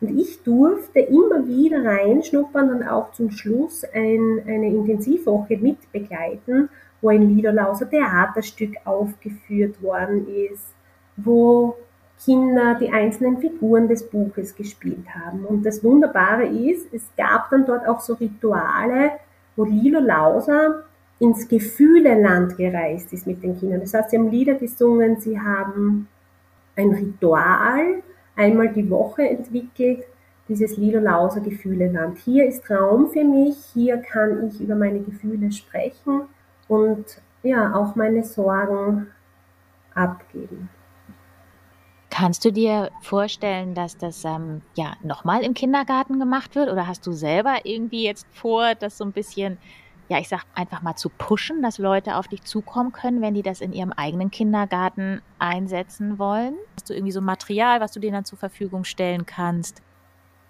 Und 0.00 0.18
ich 0.18 0.42
durfte 0.42 1.00
immer 1.00 1.46
wieder 1.46 1.84
reinschnuppern 1.84 2.70
und 2.70 2.82
auch 2.84 3.12
zum 3.12 3.30
Schluss 3.30 3.84
ein, 3.84 4.42
eine 4.46 4.68
Intensivwoche 4.68 5.58
mitbegleiten, 5.58 6.70
wo 7.02 7.10
ein 7.10 7.28
Liederlauser 7.28 7.88
Theaterstück 7.88 8.76
aufgeführt 8.84 9.82
worden 9.82 10.26
ist, 10.26 10.74
wo 11.16 11.76
Kinder 12.24 12.76
die 12.80 12.90
einzelnen 12.90 13.38
Figuren 13.38 13.88
des 13.88 14.08
Buches 14.08 14.54
gespielt 14.54 15.06
haben. 15.14 15.44
Und 15.44 15.64
das 15.64 15.82
Wunderbare 15.82 16.46
ist, 16.46 16.92
es 16.92 17.04
gab 17.16 17.50
dann 17.50 17.66
dort 17.66 17.86
auch 17.86 18.00
so 18.00 18.14
Rituale, 18.14 19.12
wo 19.56 19.64
Lilo 19.64 20.00
Lauser 20.00 20.84
ins 21.18 21.48
Gefühleland 21.48 22.56
gereist 22.56 23.12
ist 23.12 23.26
mit 23.26 23.42
den 23.42 23.58
Kindern. 23.58 23.80
Das 23.80 23.94
heißt, 23.94 24.10
sie 24.10 24.18
haben 24.18 24.30
Lieder 24.30 24.54
gesungen, 24.54 25.20
sie 25.20 25.38
haben 25.38 26.08
ein 26.76 26.90
Ritual 26.92 28.02
einmal 28.40 28.72
die 28.72 28.88
Woche 28.88 29.28
entwickelt, 29.28 30.04
dieses 30.48 30.76
Lilo 30.78 30.98
Lauser 30.98 31.40
Gefühleland. 31.40 32.18
Hier 32.18 32.46
ist 32.46 32.68
Raum 32.70 33.10
für 33.10 33.22
mich, 33.22 33.56
hier 33.74 33.98
kann 33.98 34.48
ich 34.48 34.60
über 34.60 34.74
meine 34.74 35.00
Gefühle 35.00 35.52
sprechen 35.52 36.22
und 36.66 37.04
ja, 37.42 37.74
auch 37.74 37.94
meine 37.94 38.24
Sorgen 38.24 39.08
abgeben. 39.94 40.70
Kannst 42.08 42.44
du 42.44 42.50
dir 42.50 42.90
vorstellen, 43.02 43.74
dass 43.74 43.96
das 43.96 44.24
ähm, 44.24 44.62
ja 44.74 44.94
nochmal 45.02 45.42
im 45.42 45.54
Kindergarten 45.54 46.18
gemacht 46.18 46.56
wird 46.56 46.70
oder 46.70 46.86
hast 46.86 47.06
du 47.06 47.12
selber 47.12 47.58
irgendwie 47.64 48.04
jetzt 48.04 48.26
vor, 48.32 48.74
das 48.74 48.98
so 48.98 49.04
ein 49.04 49.12
bisschen, 49.12 49.58
ja, 50.10 50.18
ich 50.18 50.28
sag 50.28 50.42
einfach 50.54 50.82
mal 50.82 50.96
zu 50.96 51.08
pushen, 51.08 51.62
dass 51.62 51.78
Leute 51.78 52.16
auf 52.16 52.26
dich 52.26 52.42
zukommen 52.42 52.92
können, 52.92 53.22
wenn 53.22 53.34
die 53.34 53.42
das 53.42 53.60
in 53.60 53.72
ihrem 53.72 53.92
eigenen 53.92 54.30
Kindergarten 54.30 55.22
einsetzen 55.38 56.18
wollen? 56.18 56.56
Hast 56.74 56.90
du 56.90 56.94
irgendwie 56.94 57.12
so 57.12 57.20
Material, 57.20 57.80
was 57.80 57.92
du 57.92 58.00
denen 58.00 58.14
dann 58.14 58.24
zur 58.24 58.38
Verfügung 58.38 58.84
stellen 58.84 59.24
kannst? 59.24 59.80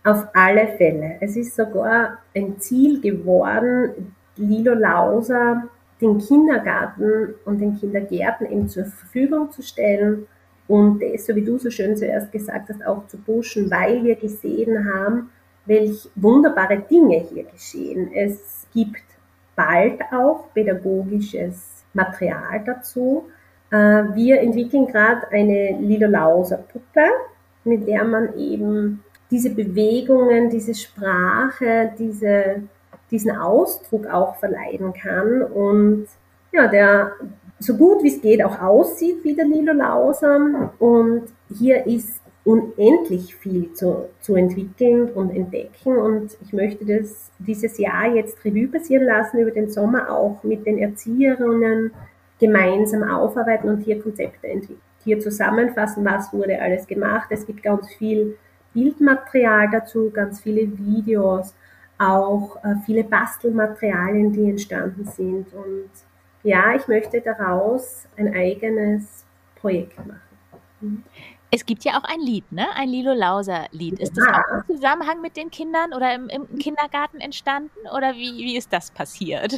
Auf 0.03 0.27
alle 0.33 0.67
Fälle. 0.79 1.19
Es 1.21 1.37
ist 1.37 1.55
sogar 1.55 2.19
ein 2.35 2.59
Ziel 2.59 3.03
geworden, 3.03 4.15
Lilo 4.37 4.73
Lauser 4.73 5.65
den 6.01 6.19
Kindergarten 6.19 7.35
und 7.45 7.61
den 7.61 7.79
Kindergärten 7.79 8.51
eben 8.51 8.69
zur 8.69 8.87
Verfügung 8.87 9.51
zu 9.51 9.63
stellen 9.63 10.27
und 10.67 11.03
das, 11.03 11.27
so 11.27 11.35
wie 11.35 11.45
du 11.45 11.59
so 11.59 11.69
schön 11.71 11.97
zuerst 11.97 12.33
gesagt 12.33 12.71
hast, 12.71 12.85
auch 12.87 13.07
zu 13.07 13.19
pushen, 13.19 13.71
weil 13.71 14.03
wir 14.05 14.17
gesehen 14.17 14.89
haben, 14.95 15.31
welch 15.67 16.09
wunderbare 16.15 16.79
Dinge 16.79 17.19
hier 17.31 17.45
geschehen. 17.45 18.11
Es 18.15 18.67
gibt 18.73 19.03
bald 19.61 20.01
auch 20.13 20.53
pädagogisches 20.55 21.85
Material 21.93 22.63
dazu. 22.65 23.25
Äh, 23.71 23.77
wir 24.15 24.41
entwickeln 24.41 24.87
gerade 24.87 25.31
eine 25.31 25.79
Lilo 25.81 26.09
Lauser 26.09 26.59
Puppe, 26.59 27.07
mit 27.65 27.87
der 27.87 28.05
man 28.05 28.37
eben 28.37 29.05
diese 29.31 29.51
Bewegungen, 29.51 30.51
diese 30.51 30.75
Sprache, 30.75 31.93
diese 31.99 32.63
diesen 33.11 33.37
Ausdruck 33.37 34.07
auch 34.07 34.37
verleihen 34.37 34.93
kann 34.93 35.43
und 35.43 36.07
ja, 36.53 36.69
der 36.69 37.13
so 37.59 37.77
gut 37.77 38.03
wie 38.03 38.09
es 38.09 38.21
geht 38.21 38.43
auch 38.43 38.61
aussieht 38.61 39.23
wie 39.23 39.35
der 39.35 39.47
Lilo 39.47 39.73
Lausam. 39.73 40.71
Und 40.79 41.25
hier 41.59 41.87
ist 41.87 42.21
unendlich 42.45 43.35
viel 43.35 43.73
zu, 43.75 44.09
zu 44.21 44.35
entwickeln 44.35 45.11
und 45.11 45.31
entdecken. 45.31 45.97
Und 45.99 46.37
ich 46.43 46.53
möchte 46.53 46.85
das 46.85 47.31
dieses 47.39 47.79
Jahr 47.79 48.15
jetzt 48.15 48.45
Revue 48.45 48.69
passieren 48.69 49.05
lassen, 49.05 49.39
über 49.39 49.51
den 49.51 49.71
Sommer 49.71 50.11
auch 50.11 50.43
mit 50.43 50.67
den 50.67 50.79
Erzieherinnen 50.79 51.93
gemeinsam 52.39 53.03
aufarbeiten 53.03 53.69
und 53.69 53.83
hier 53.83 54.01
Konzepte 54.01 54.49
entwickeln. 54.49 54.81
Hier 55.05 55.21
zusammenfassen, 55.21 56.05
was 56.05 56.33
wurde 56.33 56.61
alles 56.61 56.87
gemacht. 56.87 57.29
Es 57.31 57.47
gibt 57.47 57.63
ganz 57.63 57.89
viel 57.95 58.37
Bildmaterial 58.75 59.69
dazu, 59.71 60.11
ganz 60.11 60.41
viele 60.41 60.63
Videos 60.79 61.55
auch 62.01 62.57
äh, 62.65 62.77
viele 62.87 63.05
Bastelmaterialien, 63.05 64.33
die 64.33 64.49
entstanden 64.49 65.05
sind. 65.05 65.53
Und 65.53 65.91
ja, 66.43 66.75
ich 66.75 66.89
möchte 66.89 67.21
daraus 67.21 68.07
ein 68.17 68.35
eigenes 68.35 69.27
Projekt 69.57 69.99
machen. 69.99 71.05
Es 71.53 71.67
gibt 71.67 71.85
ja 71.85 71.99
auch 71.99 72.05
ein 72.05 72.21
Lied, 72.21 72.51
ne? 72.53 72.67
Ein 72.77 72.89
Lilo 72.89 73.13
Lauser 73.13 73.67
Lied. 73.73 73.99
Ist 73.99 74.17
das 74.17 74.27
auch 74.29 74.69
im 74.69 74.77
Zusammenhang 74.77 75.21
mit 75.21 75.37
den 75.37 75.51
Kindern 75.51 75.93
oder 75.93 76.15
im, 76.15 76.29
im 76.29 76.59
Kindergarten 76.59 77.21
entstanden 77.21 77.89
oder 77.97 78.15
wie, 78.15 78.39
wie 78.39 78.57
ist 78.57 78.73
das 78.73 78.91
passiert? 78.91 79.55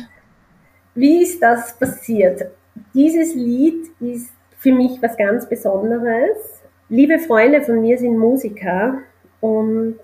Wie 0.94 1.22
ist 1.22 1.42
das 1.42 1.78
passiert? 1.78 2.46
Dieses 2.94 3.34
Lied 3.34 3.90
ist 4.00 4.32
für 4.58 4.72
mich 4.72 5.02
was 5.02 5.16
ganz 5.16 5.46
Besonderes. 5.48 6.62
Liebe 6.88 7.18
Freunde 7.18 7.62
von 7.62 7.80
mir 7.82 7.98
sind 7.98 8.16
Musiker 8.16 8.98
und 9.40 9.98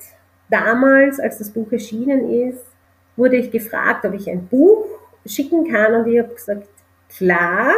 damals, 0.50 1.20
als 1.20 1.38
das 1.38 1.50
Buch 1.50 1.70
erschienen 1.72 2.30
ist, 2.30 2.64
wurde 3.16 3.36
ich 3.36 3.50
gefragt, 3.50 4.04
ob 4.04 4.14
ich 4.14 4.28
ein 4.28 4.46
Buch 4.46 4.86
schicken 5.24 5.70
kann 5.70 5.94
und 5.94 6.06
ich 6.06 6.18
habe 6.18 6.34
gesagt, 6.34 6.68
klar, 7.08 7.72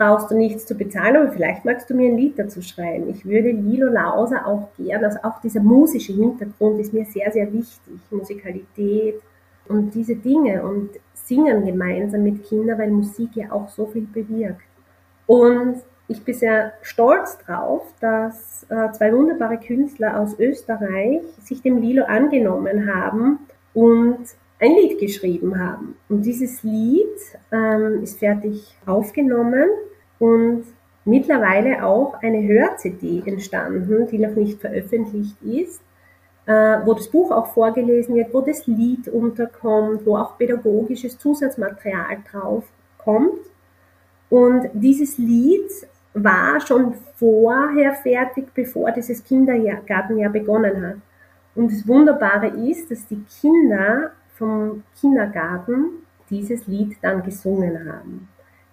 brauchst 0.00 0.30
du 0.30 0.34
nichts 0.34 0.64
zu 0.64 0.74
bezahlen, 0.74 1.14
aber 1.14 1.30
vielleicht 1.30 1.66
magst 1.66 1.90
du 1.90 1.94
mir 1.94 2.08
ein 2.08 2.16
Lied 2.16 2.38
dazu 2.38 2.62
schreiben. 2.62 3.10
Ich 3.10 3.26
würde 3.26 3.50
Lilo 3.50 3.88
Lauser 3.88 4.46
auch 4.46 4.70
gern, 4.78 5.04
also 5.04 5.18
auch 5.22 5.42
dieser 5.42 5.60
musische 5.60 6.14
Hintergrund 6.14 6.80
ist 6.80 6.94
mir 6.94 7.04
sehr, 7.04 7.30
sehr 7.30 7.52
wichtig, 7.52 8.00
Musikalität 8.10 9.20
und 9.68 9.94
diese 9.94 10.16
Dinge 10.16 10.62
und 10.62 10.88
singen 11.12 11.66
gemeinsam 11.66 12.22
mit 12.22 12.42
Kindern, 12.44 12.78
weil 12.78 12.90
Musik 12.90 13.36
ja 13.36 13.52
auch 13.52 13.68
so 13.68 13.84
viel 13.88 14.06
bewirkt. 14.10 14.62
Und 15.26 15.82
ich 16.08 16.24
bin 16.24 16.34
sehr 16.34 16.72
stolz 16.80 17.36
drauf, 17.36 17.82
dass 18.00 18.64
äh, 18.70 18.90
zwei 18.92 19.12
wunderbare 19.12 19.58
Künstler 19.58 20.18
aus 20.18 20.38
Österreich 20.38 21.20
sich 21.42 21.60
dem 21.60 21.76
Lilo 21.76 22.04
angenommen 22.06 22.90
haben 22.90 23.40
und 23.74 24.20
ein 24.60 24.72
Lied 24.72 24.98
geschrieben 24.98 25.58
haben. 25.58 25.96
Und 26.08 26.22
dieses 26.22 26.62
Lied 26.62 27.04
ähm, 27.52 28.02
ist 28.02 28.18
fertig 28.18 28.78
aufgenommen 28.86 29.68
und 30.20 30.64
mittlerweile 31.04 31.84
auch 31.84 32.14
eine 32.22 32.46
Hör-CD 32.46 33.22
entstanden, 33.26 34.06
die 34.06 34.18
noch 34.18 34.36
nicht 34.36 34.60
veröffentlicht 34.60 35.42
ist, 35.42 35.82
äh, 36.46 36.52
wo 36.84 36.94
das 36.94 37.08
Buch 37.08 37.32
auch 37.32 37.52
vorgelesen 37.52 38.14
wird, 38.14 38.32
wo 38.32 38.42
das 38.42 38.66
Lied 38.66 39.08
unterkommt, 39.08 40.06
wo 40.06 40.16
auch 40.16 40.38
pädagogisches 40.38 41.18
Zusatzmaterial 41.18 42.18
drauf 42.30 42.64
kommt. 42.98 43.40
Und 44.28 44.68
dieses 44.74 45.18
Lied 45.18 45.68
war 46.14 46.60
schon 46.60 46.94
vorher 47.16 47.94
fertig, 47.94 48.52
bevor 48.54 48.92
dieses 48.92 49.24
Kindergartenjahr 49.24 50.30
begonnen 50.30 50.86
hat. 50.86 50.96
Und 51.54 51.72
das 51.72 51.86
Wunderbare 51.88 52.48
ist, 52.48 52.90
dass 52.90 53.06
die 53.06 53.22
Kinder 53.40 54.12
vom 54.36 54.82
Kindergarten 55.00 56.04
dieses 56.28 56.66
Lied 56.66 56.96
dann 57.02 57.22
gesungen 57.22 57.92
haben. 57.92 58.28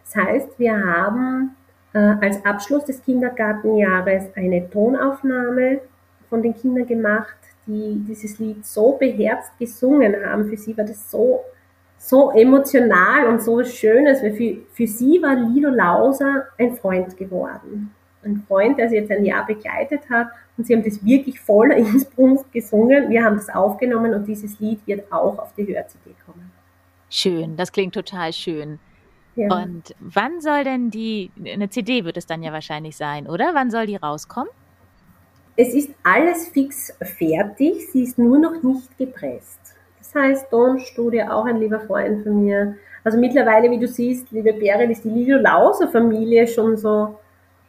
Das 0.08 0.24
heißt, 0.24 0.60
wir 0.60 0.74
haben 0.74 1.56
äh, 1.94 2.00
als 2.00 2.44
Abschluss 2.46 2.86
des 2.86 3.04
Kindergartenjahres 3.04 4.26
eine 4.36 4.70
Tonaufnahme 4.70 5.82
von 6.30 6.42
den 6.42 6.56
Kindern 6.56 6.88
gemacht, 6.88 7.38
die 7.66 8.04
dieses 8.08 8.40
Lied 8.40 8.66
so 8.66 8.94
beherzt 8.94 9.52
gesungen 9.60 10.16
haben. 10.26 10.50
Für 10.50 10.58
sie 10.58 10.78
war 10.78 10.86
das 10.86 11.12
so 11.12 11.44
so 11.98 12.32
emotional 12.32 13.28
und 13.28 13.42
so 13.42 13.64
Schönes, 13.64 14.20
für, 14.20 14.58
für 14.72 14.88
sie 14.88 15.22
war 15.22 15.36
Lilo 15.36 15.70
Lauser 15.70 16.46
ein 16.58 16.76
Freund 16.76 17.18
geworden. 17.18 17.92
Ein 18.24 18.44
Freund, 18.48 18.78
der 18.78 18.90
sie 18.90 18.98
jetzt 18.98 19.12
ein 19.12 19.26
Jahr 19.26 19.46
begleitet 19.46 20.02
hat 20.10 20.28
und 20.58 20.68
sie 20.68 20.76
haben 20.76 20.84
das 20.84 21.04
wirklich 21.04 21.40
voller 21.40 21.76
Inbrunst 21.78 22.52
gesungen. 22.52 23.10
Wir 23.10 23.24
haben 23.24 23.38
das 23.38 23.50
aufgenommen 23.50 24.14
und 24.14 24.28
dieses 24.28 24.60
Lied 24.60 24.80
wird 24.86 25.12
auch 25.12 25.40
auf 25.40 25.54
die 25.56 25.68
Hör-CD 25.68 26.16
kommen. 26.26 26.52
Schön, 27.10 27.56
das 27.56 27.72
klingt 27.72 27.94
total 27.94 28.34
schön. 28.34 28.80
Ja. 29.38 29.56
Und 29.56 29.96
wann 30.00 30.42
soll 30.42 30.64
denn 30.64 30.90
die, 30.90 31.32
eine 31.46 31.70
CD 31.70 32.04
wird 32.04 32.18
es 32.18 32.26
dann 32.26 32.42
ja 32.42 32.52
wahrscheinlich 32.52 32.98
sein, 32.98 33.28
oder? 33.28 33.52
Wann 33.54 33.70
soll 33.70 33.86
die 33.86 33.96
rauskommen? 33.96 34.50
Es 35.56 35.76
ist 35.76 35.92
alles 36.04 36.50
fix 36.50 36.92
fertig, 37.02 37.88
sie 37.92 38.04
ist 38.04 38.18
nur 38.18 38.40
noch 38.40 38.64
nicht 38.64 38.98
gepresst. 38.98 39.60
Das 40.00 40.14
heißt, 40.16 40.50
Tonstudio, 40.50 41.28
auch 41.28 41.46
ein 41.46 41.58
lieber 41.58 41.80
Freund 41.82 42.24
von 42.24 42.44
mir. 42.44 42.78
Also 43.04 43.20
mittlerweile, 43.20 43.70
wie 43.70 43.78
du 43.78 43.88
siehst, 43.88 44.32
liebe 44.32 44.54
Beryl, 44.54 44.90
ist 44.90 45.04
die 45.04 45.10
Lilo 45.10 45.38
Lauser 45.38 45.88
Familie 45.88 46.48
schon 46.48 46.76
so, 46.76 47.20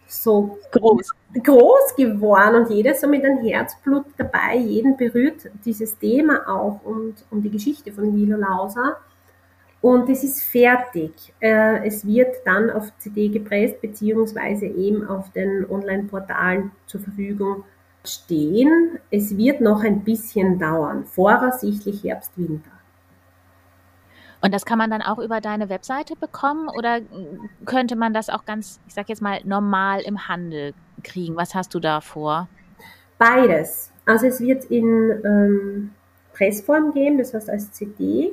so 0.06 0.58
groß. 0.72 1.12
groß 1.42 1.96
geworden 1.96 2.62
und 2.62 2.70
jeder 2.70 2.94
so 2.94 3.06
mit 3.08 3.25
einem 3.25 3.38
Herzblut 3.44 4.06
dabei. 4.16 4.56
Jeden 4.56 4.96
berührt 4.96 5.50
dieses 5.66 5.98
Thema 5.98 6.48
auch 6.48 6.80
und, 6.82 7.26
und 7.30 7.42
die 7.42 7.50
Geschichte 7.50 7.92
von 7.92 8.16
Lilo 8.16 8.38
Lauser. 8.38 8.96
Und 9.80 10.08
es 10.08 10.25
ist 10.25 10.42
fertig. 10.42 11.32
Äh, 11.40 11.87
es 11.87 12.06
wird 12.06 12.35
dann 12.44 12.70
auf 12.70 12.90
CD 12.99 13.28
gepresst, 13.28 13.80
beziehungsweise 13.80 14.66
eben 14.66 15.06
auf 15.06 15.30
den 15.32 15.68
Online-Portalen 15.70 16.73
zur 16.87 17.00
Verfügung 17.00 17.64
stehen. 18.04 18.99
Es 19.11 19.37
wird 19.37 19.61
noch 19.61 19.85
ein 19.85 20.02
bisschen 20.02 20.58
dauern, 20.58 21.04
voraussichtlich 21.04 22.02
Herbst, 22.02 22.32
Winter. 22.37 22.70
Und 24.40 24.54
das 24.54 24.64
kann 24.64 24.78
man 24.78 24.90
dann 24.90 25.02
auch 25.02 25.18
über 25.18 25.40
deine 25.40 25.68
Webseite 25.68 26.14
bekommen 26.14 26.68
oder 26.68 27.00
könnte 27.64 27.97
man 27.97 28.14
das 28.14 28.30
auch 28.30 28.44
ganz, 28.44 28.80
ich 28.87 28.94
sag 28.94 29.08
jetzt 29.08 29.20
mal, 29.20 29.40
normal 29.44 30.00
im 30.02 30.28
Handel 30.28 30.75
kriegen? 31.02 31.37
Was 31.37 31.54
hast 31.54 31.75
du 31.75 31.80
da 31.80 32.00
vor? 32.00 32.49
Beides. 33.18 33.90
Also 34.06 34.26
es 34.26 34.40
wird 34.40 34.64
in 34.66 35.20
ähm, 35.25 35.90
Pressform 36.35 36.92
geben, 36.92 37.18
das 37.18 37.35
heißt 37.35 37.50
als 37.50 37.73
CD. 37.73 38.32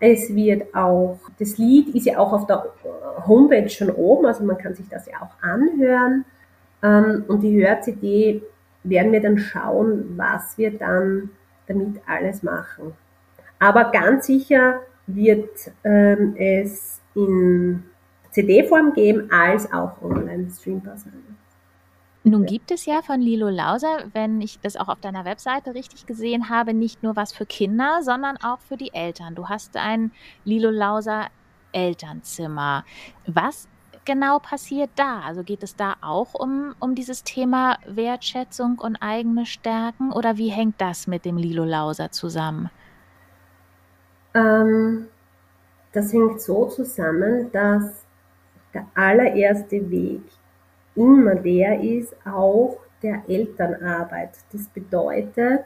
Es 0.00 0.34
wird 0.34 0.74
auch, 0.74 1.18
das 1.38 1.58
Lied 1.58 1.94
ist 1.94 2.06
ja 2.06 2.18
auch 2.18 2.32
auf 2.32 2.46
der 2.46 2.64
Homepage 3.26 3.68
schon 3.68 3.90
oben, 3.90 4.26
also 4.26 4.44
man 4.44 4.58
kann 4.58 4.74
sich 4.74 4.88
das 4.88 5.06
ja 5.06 5.14
auch 5.20 5.42
anhören. 5.42 6.24
Ähm, 6.82 7.24
und 7.26 7.40
die 7.42 7.60
Hör-CD 7.60 8.42
werden 8.84 9.12
wir 9.12 9.20
dann 9.20 9.38
schauen, 9.38 10.14
was 10.16 10.56
wir 10.56 10.70
dann 10.70 11.30
damit 11.66 12.00
alles 12.06 12.42
machen. 12.42 12.92
Aber 13.58 13.90
ganz 13.90 14.26
sicher 14.26 14.80
wird 15.06 15.72
ähm, 15.82 16.36
es 16.38 17.00
in 17.14 17.82
CD-Form 18.30 18.92
geben, 18.92 19.30
als 19.32 19.72
auch 19.72 20.00
online 20.02 20.48
streambar 20.50 20.96
sein. 20.96 21.12
Nun 22.28 22.44
gibt 22.44 22.70
es 22.70 22.84
ja 22.84 23.00
von 23.02 23.20
Lilo 23.20 23.48
Lauser, 23.48 24.04
wenn 24.12 24.40
ich 24.40 24.60
das 24.60 24.76
auch 24.76 24.88
auf 24.88 25.00
deiner 25.00 25.24
Webseite 25.24 25.74
richtig 25.74 26.06
gesehen 26.06 26.50
habe, 26.50 26.74
nicht 26.74 27.02
nur 27.02 27.16
was 27.16 27.32
für 27.32 27.46
Kinder, 27.46 28.00
sondern 28.02 28.36
auch 28.36 28.60
für 28.60 28.76
die 28.76 28.92
Eltern. 28.92 29.34
Du 29.34 29.48
hast 29.48 29.76
ein 29.76 30.12
Lilo 30.44 30.70
Lauser 30.70 31.28
Elternzimmer. 31.72 32.84
Was 33.26 33.68
genau 34.04 34.38
passiert 34.38 34.90
da? 34.96 35.20
Also 35.20 35.42
geht 35.42 35.62
es 35.62 35.76
da 35.76 35.94
auch 36.00 36.34
um, 36.34 36.74
um 36.80 36.94
dieses 36.94 37.24
Thema 37.24 37.78
Wertschätzung 37.86 38.78
und 38.78 38.96
eigene 38.96 39.46
Stärken 39.46 40.12
oder 40.12 40.36
wie 40.36 40.48
hängt 40.48 40.80
das 40.80 41.06
mit 41.06 41.24
dem 41.24 41.36
Lilo 41.36 41.64
Lauser 41.64 42.10
zusammen? 42.10 42.70
Ähm, 44.34 45.08
das 45.92 46.12
hängt 46.12 46.40
so 46.40 46.66
zusammen, 46.66 47.50
dass 47.52 48.04
der 48.74 48.86
allererste 48.94 49.90
Weg 49.90 50.22
immer 50.98 51.36
der 51.36 51.80
ist, 51.80 52.14
auch 52.26 52.78
der 53.02 53.22
Elternarbeit. 53.28 54.30
Das 54.52 54.66
bedeutet, 54.68 55.64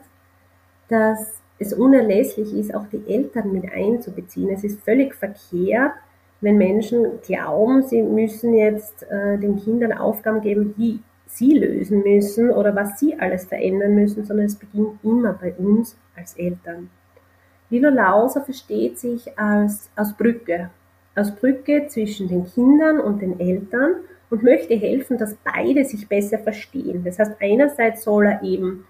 dass 0.87 1.41
es 1.59 1.73
unerlässlich 1.73 2.53
ist, 2.53 2.73
auch 2.73 2.87
die 2.87 3.03
Eltern 3.07 3.51
mit 3.51 3.71
einzubeziehen. 3.71 4.49
Es 4.51 4.63
ist 4.63 4.81
völlig 4.81 5.15
verkehrt, 5.15 5.93
wenn 6.41 6.57
Menschen 6.57 7.21
glauben, 7.25 7.83
sie 7.83 8.03
müssen 8.03 8.53
jetzt 8.53 9.03
äh, 9.09 9.37
den 9.37 9.57
Kindern 9.57 9.93
Aufgaben 9.93 10.41
geben, 10.41 10.75
die 10.77 10.99
sie 11.25 11.57
lösen 11.57 12.03
müssen 12.03 12.51
oder 12.51 12.75
was 12.75 12.99
sie 12.99 13.17
alles 13.17 13.45
verändern 13.45 13.95
müssen, 13.95 14.25
sondern 14.25 14.45
es 14.45 14.55
beginnt 14.55 15.03
immer 15.03 15.33
bei 15.33 15.53
uns 15.53 15.97
als 16.15 16.35
Eltern. 16.37 16.89
Lilo 17.69 17.89
Lauser 17.89 18.41
versteht 18.41 18.99
sich 18.99 19.37
als, 19.39 19.89
als 19.95 20.13
Brücke, 20.13 20.69
als 21.15 21.33
Brücke 21.33 21.87
zwischen 21.87 22.27
den 22.27 22.45
Kindern 22.45 22.99
und 22.99 23.21
den 23.21 23.39
Eltern 23.39 23.95
und 24.33 24.41
möchte 24.41 24.73
helfen, 24.73 25.19
dass 25.19 25.35
beide 25.35 25.85
sich 25.85 26.09
besser 26.09 26.39
verstehen. 26.39 27.03
Das 27.03 27.19
heißt, 27.19 27.33
einerseits 27.39 28.03
soll 28.03 28.25
er 28.25 28.41
eben 28.41 28.83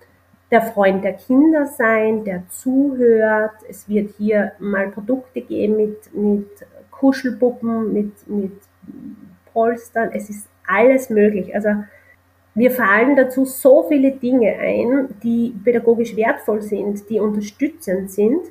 der 0.50 0.62
Freund 0.62 1.03
der 1.03 1.13
Kinder 1.13 1.65
sein, 1.65 2.23
der 2.23 2.43
zuhört. 2.47 3.51
Es 3.67 3.89
wird 3.89 4.12
hier 4.17 4.53
mal 4.59 4.88
Produkte 4.88 5.41
geben 5.41 5.75
mit, 5.75 6.15
mit 6.15 6.47
Kuschelpuppen, 6.91 7.91
mit, 7.91 8.25
mit 8.29 8.53
Polstern. 9.51 10.12
Es 10.13 10.29
ist 10.29 10.47
alles 10.65 11.09
möglich. 11.09 11.53
Also 11.53 11.71
wir 12.55 12.71
fallen 12.71 13.17
dazu 13.17 13.43
so 13.43 13.83
viele 13.83 14.13
Dinge 14.13 14.55
ein, 14.57 15.09
die 15.23 15.53
pädagogisch 15.62 16.15
wertvoll 16.15 16.62
sind, 16.62 17.09
die 17.09 17.19
unterstützend 17.19 18.12
sind 18.12 18.43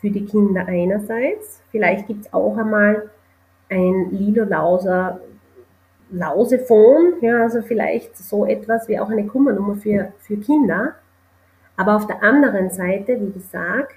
für 0.00 0.08
die 0.08 0.24
Kinder 0.24 0.64
einerseits. 0.66 1.60
Vielleicht 1.70 2.06
gibt 2.06 2.24
es 2.24 2.32
auch 2.32 2.56
einmal 2.56 3.10
ein 3.68 4.08
Lilo-Lauser 4.10 5.20
Lausefon, 6.10 7.14
ja, 7.20 7.42
also 7.42 7.62
vielleicht 7.62 8.16
so 8.16 8.46
etwas 8.46 8.88
wie 8.88 8.98
auch 8.98 9.10
eine 9.10 9.26
Kummernummer 9.26 9.76
für, 9.76 10.12
für 10.18 10.36
Kinder. 10.36 10.94
Aber 11.76 11.96
auf 11.96 12.06
der 12.06 12.22
anderen 12.22 12.70
Seite, 12.70 13.20
wie 13.20 13.32
gesagt, 13.32 13.94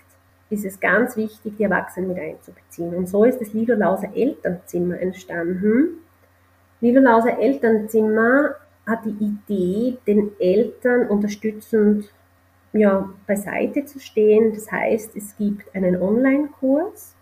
ist 0.49 0.65
es 0.65 0.79
ganz 0.79 1.15
wichtig, 1.15 1.53
die 1.57 1.63
Erwachsenen 1.63 2.09
mit 2.09 2.19
einzubeziehen. 2.19 2.93
Und 2.93 3.07
so 3.07 3.23
ist 3.23 3.39
das 3.39 3.53
Lilo 3.53 3.75
Lauser 3.75 4.09
Elternzimmer 4.13 4.99
entstanden. 4.99 5.99
Lilo 6.81 7.01
Lauser 7.01 7.39
Elternzimmer 7.39 8.55
hat 8.85 9.05
die 9.05 9.15
Idee, 9.23 9.97
den 10.05 10.31
Eltern 10.39 11.07
unterstützend 11.07 12.11
ja, 12.73 13.09
beiseite 13.27 13.85
zu 13.85 13.99
stehen. 13.99 14.53
Das 14.53 14.71
heißt, 14.71 15.15
es 15.15 15.35
gibt 15.37 15.73
einen 15.75 16.01
Online-Kurs, 16.01 17.15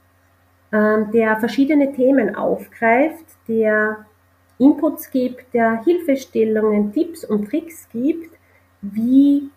ähm, 0.71 1.11
der 1.11 1.37
verschiedene 1.37 1.91
Themen 1.93 2.35
aufgreift, 2.35 3.25
der 3.47 4.05
Inputs 4.59 5.09
gibt, 5.09 5.53
der 5.53 5.83
Hilfestellungen, 5.83 6.91
Tipps 6.91 7.23
und 7.25 7.49
Tricks 7.49 7.87
gibt, 7.91 8.37
wie 8.81 9.49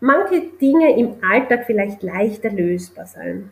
manche 0.00 0.42
Dinge 0.60 0.96
im 0.96 1.16
Alltag 1.28 1.64
vielleicht 1.66 2.02
leichter 2.02 2.50
lösbar 2.50 3.06
sind. 3.06 3.50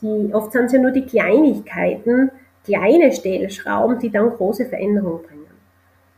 Die, 0.00 0.32
oft 0.32 0.52
sind 0.52 0.66
es 0.66 0.72
ja 0.72 0.78
nur 0.78 0.92
die 0.92 1.04
Kleinigkeiten, 1.04 2.30
kleine 2.64 3.12
Stellschrauben, 3.12 3.98
die 3.98 4.10
dann 4.10 4.30
große 4.30 4.66
Veränderungen 4.66 5.22
bringen. 5.22 5.40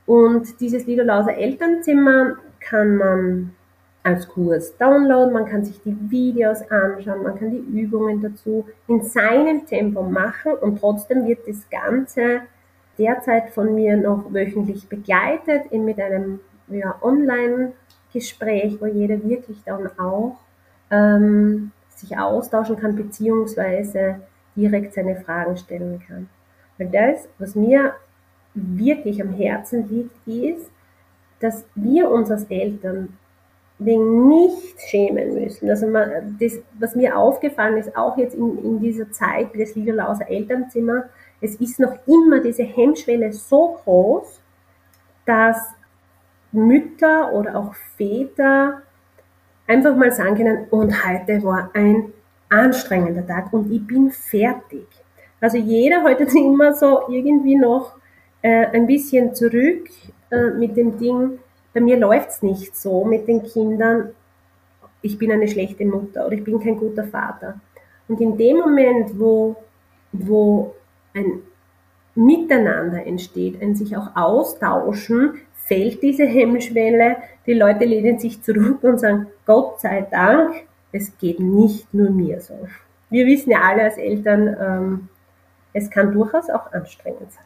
Und 0.06 0.60
dieses 0.60 0.86
Liederlauser 0.86 1.36
Elternzimmer 1.36 2.36
kann 2.60 2.96
man 2.96 3.54
als 4.02 4.28
Kurs 4.28 4.76
downloaden, 4.78 5.32
man 5.32 5.46
kann 5.46 5.64
sich 5.64 5.80
die 5.82 5.96
Videos 6.10 6.60
anschauen, 6.70 7.22
man 7.22 7.38
kann 7.38 7.50
die 7.50 7.80
Übungen 7.80 8.20
dazu 8.20 8.66
in 8.88 9.02
seinem 9.02 9.64
Tempo 9.64 10.02
machen 10.02 10.52
und 10.60 10.80
trotzdem 10.80 11.26
wird 11.26 11.46
das 11.46 11.68
Ganze 11.70 12.42
derzeit 12.98 13.50
von 13.50 13.74
mir 13.74 13.96
noch 13.96 14.32
wöchentlich 14.32 14.88
begleitet 14.88 15.70
eben 15.70 15.84
mit 15.84 16.00
einem 16.00 16.40
ja, 16.68 16.94
Online-Gespräch, 17.02 18.80
wo 18.80 18.86
jeder 18.86 19.22
wirklich 19.24 19.62
dann 19.64 19.88
auch 19.98 20.36
ähm, 20.90 21.72
sich 21.88 22.16
austauschen 22.18 22.76
kann 22.76 22.96
beziehungsweise 22.96 24.20
direkt 24.56 24.94
seine 24.94 25.16
Fragen 25.16 25.56
stellen 25.56 26.02
kann. 26.06 26.28
Weil 26.78 26.88
das, 26.88 27.28
was 27.38 27.54
mir 27.54 27.94
wirklich 28.54 29.22
am 29.22 29.32
Herzen 29.32 29.88
liegt, 29.88 30.26
ist, 30.26 30.70
dass 31.40 31.64
wir 31.74 32.10
uns 32.10 32.30
als 32.30 32.44
Eltern 32.44 33.16
wegen 33.78 34.28
nicht 34.28 34.80
schämen 34.80 35.34
müssen. 35.34 35.68
Also 35.68 35.86
man, 35.88 36.36
das, 36.40 36.58
was 36.78 36.94
mir 36.94 37.16
aufgefallen 37.16 37.76
ist, 37.78 37.96
auch 37.96 38.16
jetzt 38.16 38.34
in, 38.34 38.58
in 38.64 38.80
dieser 38.80 39.10
Zeit 39.10 39.54
des 39.54 39.74
Liederlauser 39.74 40.28
Elternzimmer, 40.28 41.04
es 41.42 41.56
ist 41.56 41.80
noch 41.80 41.94
immer 42.06 42.40
diese 42.40 42.62
Hemmschwelle 42.62 43.32
so 43.32 43.78
groß, 43.84 44.40
dass 45.26 45.58
Mütter 46.52 47.32
oder 47.32 47.56
auch 47.56 47.74
Väter 47.96 48.82
einfach 49.66 49.96
mal 49.96 50.12
sagen 50.12 50.36
können, 50.36 50.66
und 50.70 51.06
heute 51.06 51.42
war 51.42 51.70
ein 51.74 52.12
anstrengender 52.48 53.26
Tag 53.26 53.52
und 53.52 53.70
ich 53.72 53.84
bin 53.86 54.10
fertig. 54.10 54.86
Also 55.40 55.58
jeder 55.58 56.04
heute 56.04 56.24
ist 56.24 56.36
immer 56.36 56.74
so 56.74 57.02
irgendwie 57.08 57.56
noch 57.56 57.96
äh, 58.42 58.66
ein 58.66 58.86
bisschen 58.86 59.34
zurück 59.34 59.88
äh, 60.30 60.50
mit 60.50 60.76
dem 60.76 60.98
Ding, 60.98 61.38
bei 61.74 61.80
mir 61.80 61.96
läuft 61.96 62.30
es 62.30 62.42
nicht 62.42 62.76
so 62.76 63.04
mit 63.04 63.26
den 63.26 63.42
Kindern, 63.42 64.10
ich 65.00 65.18
bin 65.18 65.32
eine 65.32 65.48
schlechte 65.48 65.84
Mutter 65.84 66.26
oder 66.26 66.36
ich 66.36 66.44
bin 66.44 66.60
kein 66.60 66.76
guter 66.76 67.04
Vater. 67.04 67.60
Und 68.06 68.20
in 68.20 68.36
dem 68.36 68.58
Moment, 68.58 69.18
wo, 69.18 69.56
wo 70.12 70.74
ein 71.14 71.42
Miteinander 72.14 73.06
entsteht, 73.06 73.62
ein 73.62 73.74
sich 73.74 73.96
auch 73.96 74.14
austauschen, 74.14 75.40
fällt 75.54 76.02
diese 76.02 76.26
Hemmschwelle, 76.26 77.16
die 77.46 77.54
Leute 77.54 77.84
lehnen 77.84 78.18
sich 78.18 78.42
zurück 78.42 78.82
und 78.82 78.98
sagen, 78.98 79.28
Gott 79.46 79.80
sei 79.80 80.06
Dank, 80.10 80.66
es 80.92 81.16
geht 81.18 81.40
nicht 81.40 81.92
nur 81.94 82.10
mir 82.10 82.40
so. 82.40 82.68
Wir 83.08 83.26
wissen 83.26 83.50
ja 83.50 83.62
alle 83.62 83.84
als 83.84 83.96
Eltern, 83.96 84.56
ähm, 84.60 85.08
es 85.72 85.90
kann 85.90 86.12
durchaus 86.12 86.50
auch 86.50 86.70
anstrengend 86.72 87.32
sein. 87.32 87.44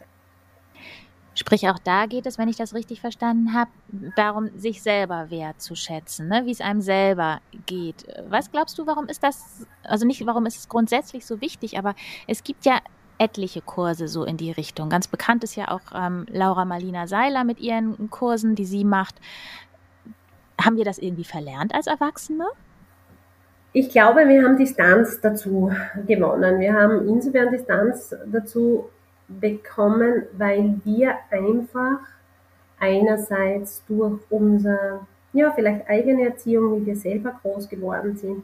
Sprich, 1.33 1.69
auch 1.69 1.77
da 1.77 2.07
geht 2.07 2.25
es, 2.25 2.39
wenn 2.39 2.49
ich 2.49 2.55
das 2.55 2.73
richtig 2.73 2.99
verstanden 2.99 3.53
habe, 3.53 3.69
darum, 4.15 4.49
sich 4.57 4.81
selber 4.81 5.29
wertzuschätzen, 5.29 6.27
ne? 6.27 6.45
wie 6.45 6.51
es 6.51 6.61
einem 6.61 6.81
selber 6.81 7.41
geht. 7.67 8.07
Was 8.27 8.51
glaubst 8.51 8.77
du, 8.79 8.87
warum 8.87 9.05
ist 9.05 9.21
das, 9.21 9.67
also 9.83 10.07
nicht, 10.07 10.25
warum 10.25 10.47
ist 10.47 10.57
es 10.57 10.67
grundsätzlich 10.67 11.27
so 11.27 11.39
wichtig, 11.39 11.77
aber 11.77 11.93
es 12.25 12.43
gibt 12.43 12.65
ja 12.65 12.79
etliche 13.17 13.61
Kurse 13.61 14.07
so 14.07 14.23
in 14.23 14.37
die 14.37 14.51
Richtung. 14.51 14.89
Ganz 14.89 15.07
bekannt 15.07 15.43
ist 15.43 15.55
ja 15.55 15.69
auch 15.69 15.81
ähm, 15.93 16.25
Laura 16.29 16.65
Marlina 16.65 17.07
Seiler 17.07 17.43
mit 17.43 17.59
ihren 17.59 18.09
Kursen, 18.09 18.55
die 18.55 18.65
sie 18.65 18.83
macht. 18.83 19.15
Haben 20.61 20.77
wir 20.77 20.85
das 20.85 20.97
irgendwie 20.97 21.23
verlernt 21.23 21.73
als 21.73 21.87
Erwachsene? 21.87 22.45
Ich 23.73 23.89
glaube, 23.89 24.27
wir 24.27 24.43
haben 24.43 24.57
Distanz 24.57 25.19
dazu 25.21 25.71
gewonnen. 26.07 26.59
Wir 26.59 26.73
haben 26.73 27.07
insofern 27.07 27.51
Distanz 27.51 28.15
dazu 28.31 28.89
bekommen, 29.27 30.23
weil 30.37 30.79
wir 30.83 31.15
einfach 31.29 31.99
einerseits 32.79 33.83
durch 33.87 34.19
unsere, 34.29 35.01
ja, 35.33 35.51
vielleicht 35.51 35.87
eigene 35.89 36.29
Erziehung, 36.29 36.81
wie 36.81 36.85
wir 36.87 36.95
selber 36.95 37.39
groß 37.41 37.67
geworden 37.69 38.15
sind, 38.15 38.43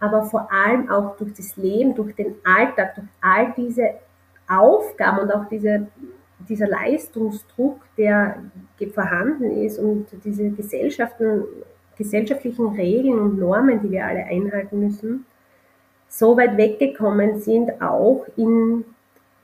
aber 0.00 0.24
vor 0.24 0.50
allem 0.52 0.90
auch 0.90 1.16
durch 1.16 1.32
das 1.34 1.56
Leben, 1.56 1.94
durch 1.94 2.14
den 2.14 2.34
Alltag, 2.44 2.94
durch 2.96 3.06
all 3.20 3.54
diese 3.56 3.94
Aufgaben 4.48 5.20
und 5.20 5.32
auch 5.32 5.48
diese, 5.48 5.86
dieser 6.48 6.68
Leistungsdruck, 6.68 7.80
der 7.96 8.36
vorhanden 8.92 9.50
ist 9.62 9.78
und 9.78 10.06
diese 10.24 10.50
Gesellschaften, 10.50 11.44
gesellschaftlichen 11.96 12.68
Regeln 12.68 13.18
und 13.18 13.38
Normen, 13.38 13.80
die 13.80 13.90
wir 13.90 14.04
alle 14.04 14.24
einhalten 14.24 14.80
müssen, 14.80 15.26
so 16.08 16.36
weit 16.36 16.56
weggekommen 16.56 17.40
sind, 17.40 17.80
auch 17.80 18.26
in, 18.36 18.84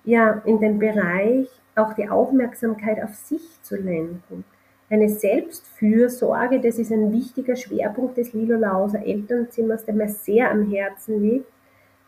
ja, 0.04 0.42
in 0.44 0.60
den 0.60 0.78
Bereich, 0.78 1.48
auch 1.74 1.94
die 1.94 2.08
Aufmerksamkeit 2.08 3.02
auf 3.02 3.14
sich 3.14 3.42
zu 3.62 3.76
lenken. 3.76 4.44
Eine 4.88 5.08
Selbstfürsorge, 5.08 6.60
das 6.60 6.78
ist 6.78 6.92
ein 6.92 7.12
wichtiger 7.12 7.54
Schwerpunkt 7.56 8.16
des 8.16 8.32
Lilo 8.32 8.58
Lauser 8.58 9.04
Elternzimmers, 9.04 9.84
der 9.84 9.94
mir 9.94 10.08
sehr 10.08 10.50
am 10.50 10.68
Herzen 10.70 11.22
liegt, 11.22 11.46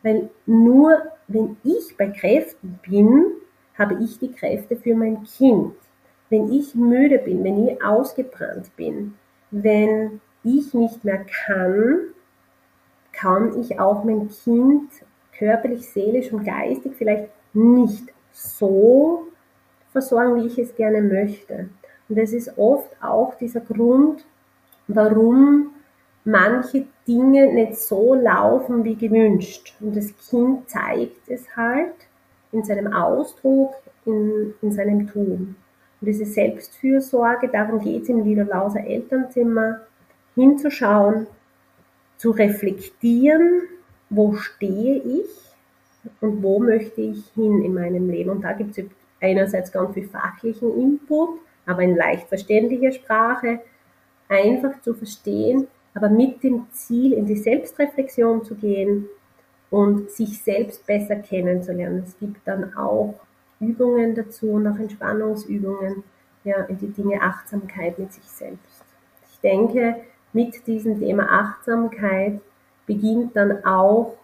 weil 0.03 0.31
nur 0.47 1.03
wenn 1.29 1.57
ich 1.65 1.97
bei 1.97 2.09
Kräften 2.09 2.79
bin, 2.89 3.27
habe 3.79 4.03
ich 4.03 4.19
die 4.19 4.33
Kräfte 4.33 4.77
für 4.77 4.95
mein 4.95 5.23
Kind. 5.25 5.75
Wenn 6.31 6.53
ich 6.53 6.75
müde 6.75 7.19
bin, 7.19 7.45
wenn 7.45 7.67
ich 7.67 7.83
ausgebrannt 7.85 8.75
bin, 8.77 9.15
wenn 9.51 10.21
ich 10.45 10.75
nicht 10.75 11.05
mehr 11.05 11.25
kann, 11.47 11.99
kann 13.13 13.61
ich 13.61 13.79
auch 13.79 14.05
mein 14.05 14.29
Kind 14.29 14.91
körperlich, 15.37 15.89
seelisch 15.91 16.33
und 16.33 16.45
geistig 16.45 16.95
vielleicht 16.97 17.29
nicht 17.53 18.13
so 18.33 19.27
versorgen, 19.93 20.37
wie 20.37 20.47
ich 20.47 20.59
es 20.59 20.75
gerne 20.75 21.03
möchte. 21.03 21.69
Und 22.09 22.19
das 22.19 22.33
ist 22.33 22.57
oft 22.59 22.91
auch 23.03 23.35
dieser 23.35 23.61
Grund, 23.61 24.25
warum 24.89 25.72
manche 26.25 26.87
Dinge 27.07 27.53
nicht 27.53 27.77
so 27.77 28.15
laufen 28.15 28.85
wie 28.85 28.97
gewünscht. 28.97 29.75
Und 29.81 29.97
das 29.97 30.15
Kind 30.29 30.69
zeigt 30.69 31.29
es 31.29 31.57
halt 31.57 31.95
in 32.53 32.63
seinem 32.63 32.93
Ausdruck, 32.93 33.75
in, 34.05 34.55
in 34.63 34.73
seinem 34.73 35.09
Tun. 35.09 35.57
Und 36.01 36.07
diese 36.07 36.25
Selbstfürsorge, 36.25 37.49
darum 37.49 37.81
geht 37.81 38.03
es 38.03 38.09
im 38.09 38.25
Liederlauser 38.25 38.85
Elternzimmer, 38.85 39.81
hinzuschauen, 40.35 41.27
zu 42.17 42.31
reflektieren, 42.31 43.63
wo 44.11 44.35
stehe 44.35 44.97
ich 44.97 45.29
und 46.21 46.43
wo 46.43 46.59
möchte 46.59 47.01
ich 47.01 47.27
hin 47.35 47.63
in 47.65 47.75
meinem 47.75 48.09
Leben. 48.09 48.31
Und 48.31 48.43
da 48.43 48.53
gibt 48.53 48.77
es 48.77 48.85
einerseits 49.21 49.73
ganz 49.73 49.95
viel 49.95 50.09
fachlichen 50.09 50.75
Input, 50.79 51.41
aber 51.67 51.83
in 51.83 51.97
leicht 51.97 52.29
verständlicher 52.29 52.93
Sprache, 52.93 53.61
einfach 54.29 54.81
zu 54.83 54.95
verstehen, 54.95 55.69
aber 55.95 56.09
mit 56.09 56.43
dem 56.43 56.67
Ziel, 56.73 57.13
in 57.13 57.27
die 57.27 57.37
Selbstreflexion 57.37 58.45
zu 58.45 58.55
gehen 58.55 59.07
und 59.71 60.11
sich 60.11 60.43
selbst 60.43 60.87
besser 60.87 61.17
kennenzulernen. 61.17 62.05
Es 62.07 62.19
gibt 62.19 62.47
dann 62.47 62.75
auch 62.77 63.15
Übungen 63.61 64.15
dazu 64.15 64.51
und 64.53 64.67
auch 64.67 64.79
Entspannungsübungen, 64.79 66.03
ja, 66.45 66.63
in 66.65 66.79
die 66.79 66.89
Dinge 66.89 67.21
Achtsamkeit 67.21 67.99
mit 67.99 68.13
sich 68.13 68.25
selbst. 68.25 68.85
Ich 69.31 69.39
denke, 69.41 69.97
mit 70.33 70.67
diesem 70.67 70.99
Thema 70.99 71.29
Achtsamkeit 71.31 72.41
beginnt 72.87 73.37
dann 73.37 73.65
auch 73.65 74.17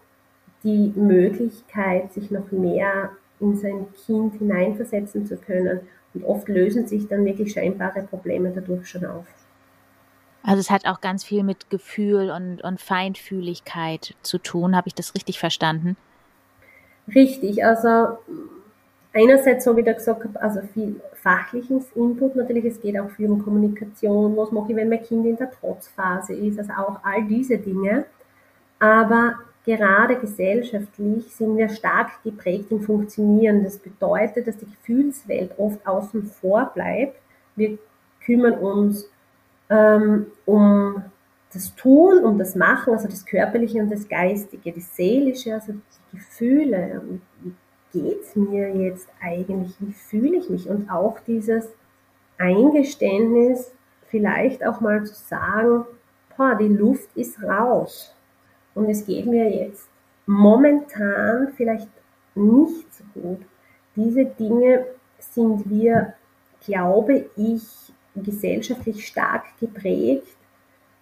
die 0.63 0.91
Möglichkeit, 0.95 2.11
sich 2.13 2.31
noch 2.31 2.51
mehr 2.51 3.11
in 3.39 3.55
sein 3.55 3.87
Kind 4.05 4.35
hineinversetzen 4.35 5.25
zu 5.25 5.37
können. 5.37 5.81
Und 6.13 6.25
oft 6.25 6.49
lösen 6.49 6.87
sich 6.87 7.07
dann 7.07 7.23
wirklich 7.25 7.53
scheinbare 7.53 8.03
Probleme 8.03 8.51
dadurch 8.53 8.89
schon 8.89 9.05
auf. 9.05 9.25
Also 10.43 10.59
es 10.59 10.69
hat 10.69 10.85
auch 10.85 11.01
ganz 11.01 11.23
viel 11.23 11.43
mit 11.43 11.69
Gefühl 11.69 12.31
und, 12.31 12.61
und 12.63 12.79
Feinfühligkeit 12.79 14.15
zu 14.21 14.37
tun. 14.37 14.75
Habe 14.75 14.87
ich 14.87 14.95
das 14.95 15.13
richtig 15.13 15.39
verstanden? 15.39 15.97
Richtig, 17.13 17.63
also 17.65 18.19
einerseits, 19.13 19.65
so 19.65 19.75
wie 19.75 19.83
du 19.83 19.93
gesagt 19.93 20.23
habe, 20.23 20.41
also 20.41 20.61
viel 20.73 21.01
fachliches 21.13 21.91
Input 21.95 22.35
natürlich, 22.35 22.65
es 22.65 22.79
geht 22.79 22.97
auch 22.99 23.09
viel 23.09 23.29
um 23.29 23.43
Kommunikation, 23.43 24.37
was 24.37 24.51
mache 24.51 24.71
ich, 24.71 24.75
wenn 24.75 24.89
mein 24.89 25.03
Kind 25.03 25.25
in 25.25 25.35
der 25.35 25.51
Trotzphase 25.51 26.33
ist, 26.33 26.59
also 26.59 26.71
auch 26.73 26.99
all 27.03 27.23
diese 27.23 27.57
Dinge. 27.57 28.05
Aber 28.79 29.35
gerade 29.65 30.15
gesellschaftlich 30.15 31.35
sind 31.35 31.57
wir 31.57 31.69
stark 31.69 32.23
geprägt 32.23 32.71
im 32.71 32.81
Funktionieren. 32.81 33.63
Das 33.63 33.77
bedeutet, 33.77 34.47
dass 34.47 34.57
die 34.57 34.69
Gefühlswelt 34.69 35.51
oft 35.57 35.85
außen 35.85 36.23
vor 36.23 36.71
bleibt. 36.73 37.19
Wir 37.55 37.77
kümmern 38.23 38.53
uns 38.53 39.09
ähm, 39.69 40.27
um 40.45 41.03
das 41.53 41.75
Tun, 41.75 42.23
um 42.23 42.37
das 42.37 42.55
Machen, 42.55 42.93
also 42.93 43.07
das 43.07 43.25
Körperliche 43.25 43.79
und 43.79 43.91
das 43.91 44.07
Geistige, 44.07 44.71
das 44.71 44.95
Seelische, 44.95 45.53
also 45.53 45.73
die 45.73 46.17
Gefühle. 46.17 47.01
Wie 47.41 47.53
geht 47.91 48.21
es 48.21 48.35
mir 48.35 48.75
jetzt 48.75 49.07
eigentlich? 49.19 49.75
Wie 49.79 49.93
fühle 49.93 50.37
ich 50.37 50.49
mich? 50.49 50.69
Und 50.69 50.89
auch 50.89 51.19
dieses 51.21 51.67
Eingeständnis, 52.37 53.71
vielleicht 54.07 54.65
auch 54.65 54.79
mal 54.79 55.03
zu 55.05 55.13
sagen, 55.13 55.85
boah, 56.35 56.55
die 56.55 56.67
Luft 56.67 57.09
ist 57.15 57.41
raus. 57.41 58.15
Und 58.75 58.89
es 58.89 59.05
geht 59.05 59.25
mir 59.25 59.49
jetzt 59.49 59.89
momentan 60.25 61.49
vielleicht 61.55 61.89
nicht 62.35 62.93
so 62.93 63.03
gut. 63.13 63.41
Diese 63.95 64.25
Dinge 64.25 64.85
sind 65.17 65.69
wir, 65.69 66.13
glaube 66.63 67.25
ich, 67.35 67.91
gesellschaftlich 68.23 69.07
stark 69.07 69.45
geprägt. 69.59 70.37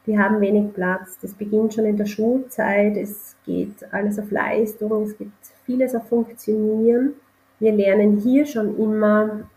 Wir 0.06 0.20
haben 0.20 0.40
wenig 0.40 0.74
Platz. 0.74 1.18
Das 1.22 1.34
beginnt 1.34 1.74
schon 1.74 1.86
in 1.86 1.98
der 1.98 2.06
Schulzeit. 2.06 2.96
Es 2.96 3.36
geht 3.46 3.92
alles 3.92 4.18
auf 4.18 4.32
Leistung. 4.32 5.04
Es 5.04 5.18
gibt 5.18 5.34
vieles 5.66 5.94
auf 5.96 6.08
Funktionieren. 6.08 7.14
Wir 7.60 7.74
lernen 7.74 8.18
hier 8.18 8.46
schon 8.46 8.78
immer 8.78 9.50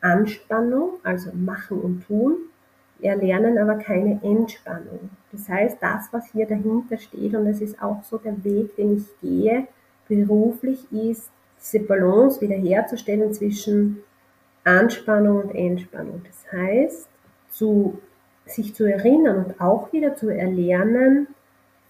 Anspannung, 0.00 0.94
also 1.02 1.30
machen 1.32 1.80
und 1.80 2.06
tun. 2.06 2.36
Wir 2.98 3.10
erlernen 3.10 3.58
aber 3.58 3.76
keine 3.76 4.20
Entspannung. 4.22 5.10
Das 5.32 5.48
heißt, 5.48 5.78
das, 5.80 6.08
was 6.12 6.30
hier 6.32 6.46
dahinter 6.46 6.98
steht, 6.98 7.34
und 7.34 7.46
es 7.46 7.60
ist 7.60 7.82
auch 7.82 8.02
so 8.02 8.18
der 8.18 8.44
Weg, 8.44 8.76
den 8.76 8.98
ich 8.98 9.06
gehe, 9.20 9.66
beruflich 10.08 10.86
ist, 10.92 11.30
diese 11.60 11.80
Balance 11.80 12.40
wiederherzustellen 12.40 13.32
zwischen 13.32 14.02
Anspannung 14.64 15.42
und 15.42 15.54
Entspannung. 15.54 16.22
Das 16.26 16.52
heißt, 16.52 17.08
zu, 17.50 18.00
sich 18.46 18.74
zu 18.74 18.84
erinnern 18.84 19.44
und 19.44 19.60
auch 19.60 19.92
wieder 19.92 20.16
zu 20.16 20.28
erlernen, 20.28 21.28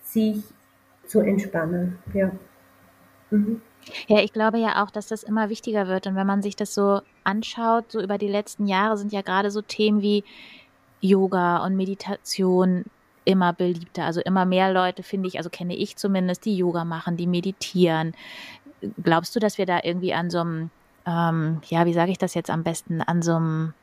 sich 0.03 0.43
zu 1.07 1.21
entspannen. 1.21 1.99
Ja. 2.13 2.31
Mhm. 3.31 3.61
Ja, 4.07 4.21
ich 4.21 4.33
glaube 4.33 4.59
ja 4.59 4.83
auch, 4.83 4.91
dass 4.91 5.09
das 5.09 5.23
immer 5.23 5.51
wichtiger 5.51 5.89
wird. 5.89 6.07
Und 6.07 6.17
wenn 6.17 6.27
man 6.27 6.43
sich 6.43 6.57
das 6.57 6.75
so 6.75 7.01
anschaut, 7.23 7.93
so 7.93 8.01
über 8.01 8.19
die 8.19 8.29
letzten 8.29 8.67
Jahre 8.67 8.97
sind 8.97 9.13
ja 9.13 9.23
gerade 9.23 9.51
so 9.51 9.61
Themen 9.61 10.01
wie 10.01 10.25
Yoga 11.01 11.65
und 11.65 11.77
Meditation 11.77 12.85
immer 13.25 13.53
beliebter. 13.53 14.05
Also 14.05 14.21
immer 14.21 14.45
mehr 14.45 14.73
Leute, 14.73 15.03
finde 15.03 15.29
ich, 15.29 15.39
also 15.39 15.51
kenne 15.51 15.77
ich 15.77 15.97
zumindest, 15.97 16.45
die 16.45 16.57
Yoga 16.57 16.85
machen, 16.85 17.17
die 17.17 17.27
meditieren. 17.27 18.15
Glaubst 19.03 19.35
du, 19.35 19.41
dass 19.41 19.59
wir 19.59 19.67
da 19.67 19.81
irgendwie 19.83 20.15
an 20.15 20.31
so 20.31 20.41
einem 20.41 20.71
ähm, 21.07 21.61
ja, 21.67 21.87
wie 21.87 21.93
sage 21.93 22.11
ich 22.11 22.19
das 22.19 22.35
jetzt 22.35 22.51
am 22.51 22.63
besten, 22.63 23.01
an 23.01 23.23
so 23.23 23.35
einem 23.35 23.75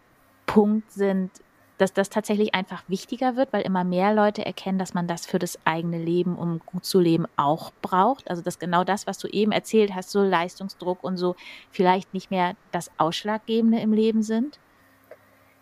Punkt 0.45 0.91
sind, 0.91 1.31
dass 1.77 1.93
das 1.93 2.09
tatsächlich 2.09 2.53
einfach 2.53 2.83
wichtiger 2.87 3.35
wird, 3.35 3.51
weil 3.53 3.63
immer 3.63 3.83
mehr 3.83 4.13
Leute 4.13 4.45
erkennen, 4.45 4.77
dass 4.77 4.93
man 4.93 5.07
das 5.07 5.25
für 5.25 5.39
das 5.39 5.57
eigene 5.65 5.97
Leben, 5.97 6.35
um 6.37 6.61
gut 6.65 6.85
zu 6.85 6.99
leben, 6.99 7.25
auch 7.37 7.71
braucht. 7.81 8.29
Also 8.29 8.43
dass 8.43 8.59
genau 8.59 8.83
das, 8.83 9.07
was 9.07 9.17
du 9.17 9.27
eben 9.27 9.51
erzählt 9.51 9.95
hast, 9.95 10.11
so 10.11 10.21
Leistungsdruck 10.21 11.03
und 11.03 11.17
so 11.17 11.35
vielleicht 11.71 12.13
nicht 12.13 12.29
mehr 12.29 12.53
das 12.71 12.91
Ausschlaggebende 12.97 13.79
im 13.79 13.93
Leben 13.93 14.21
sind? 14.21 14.59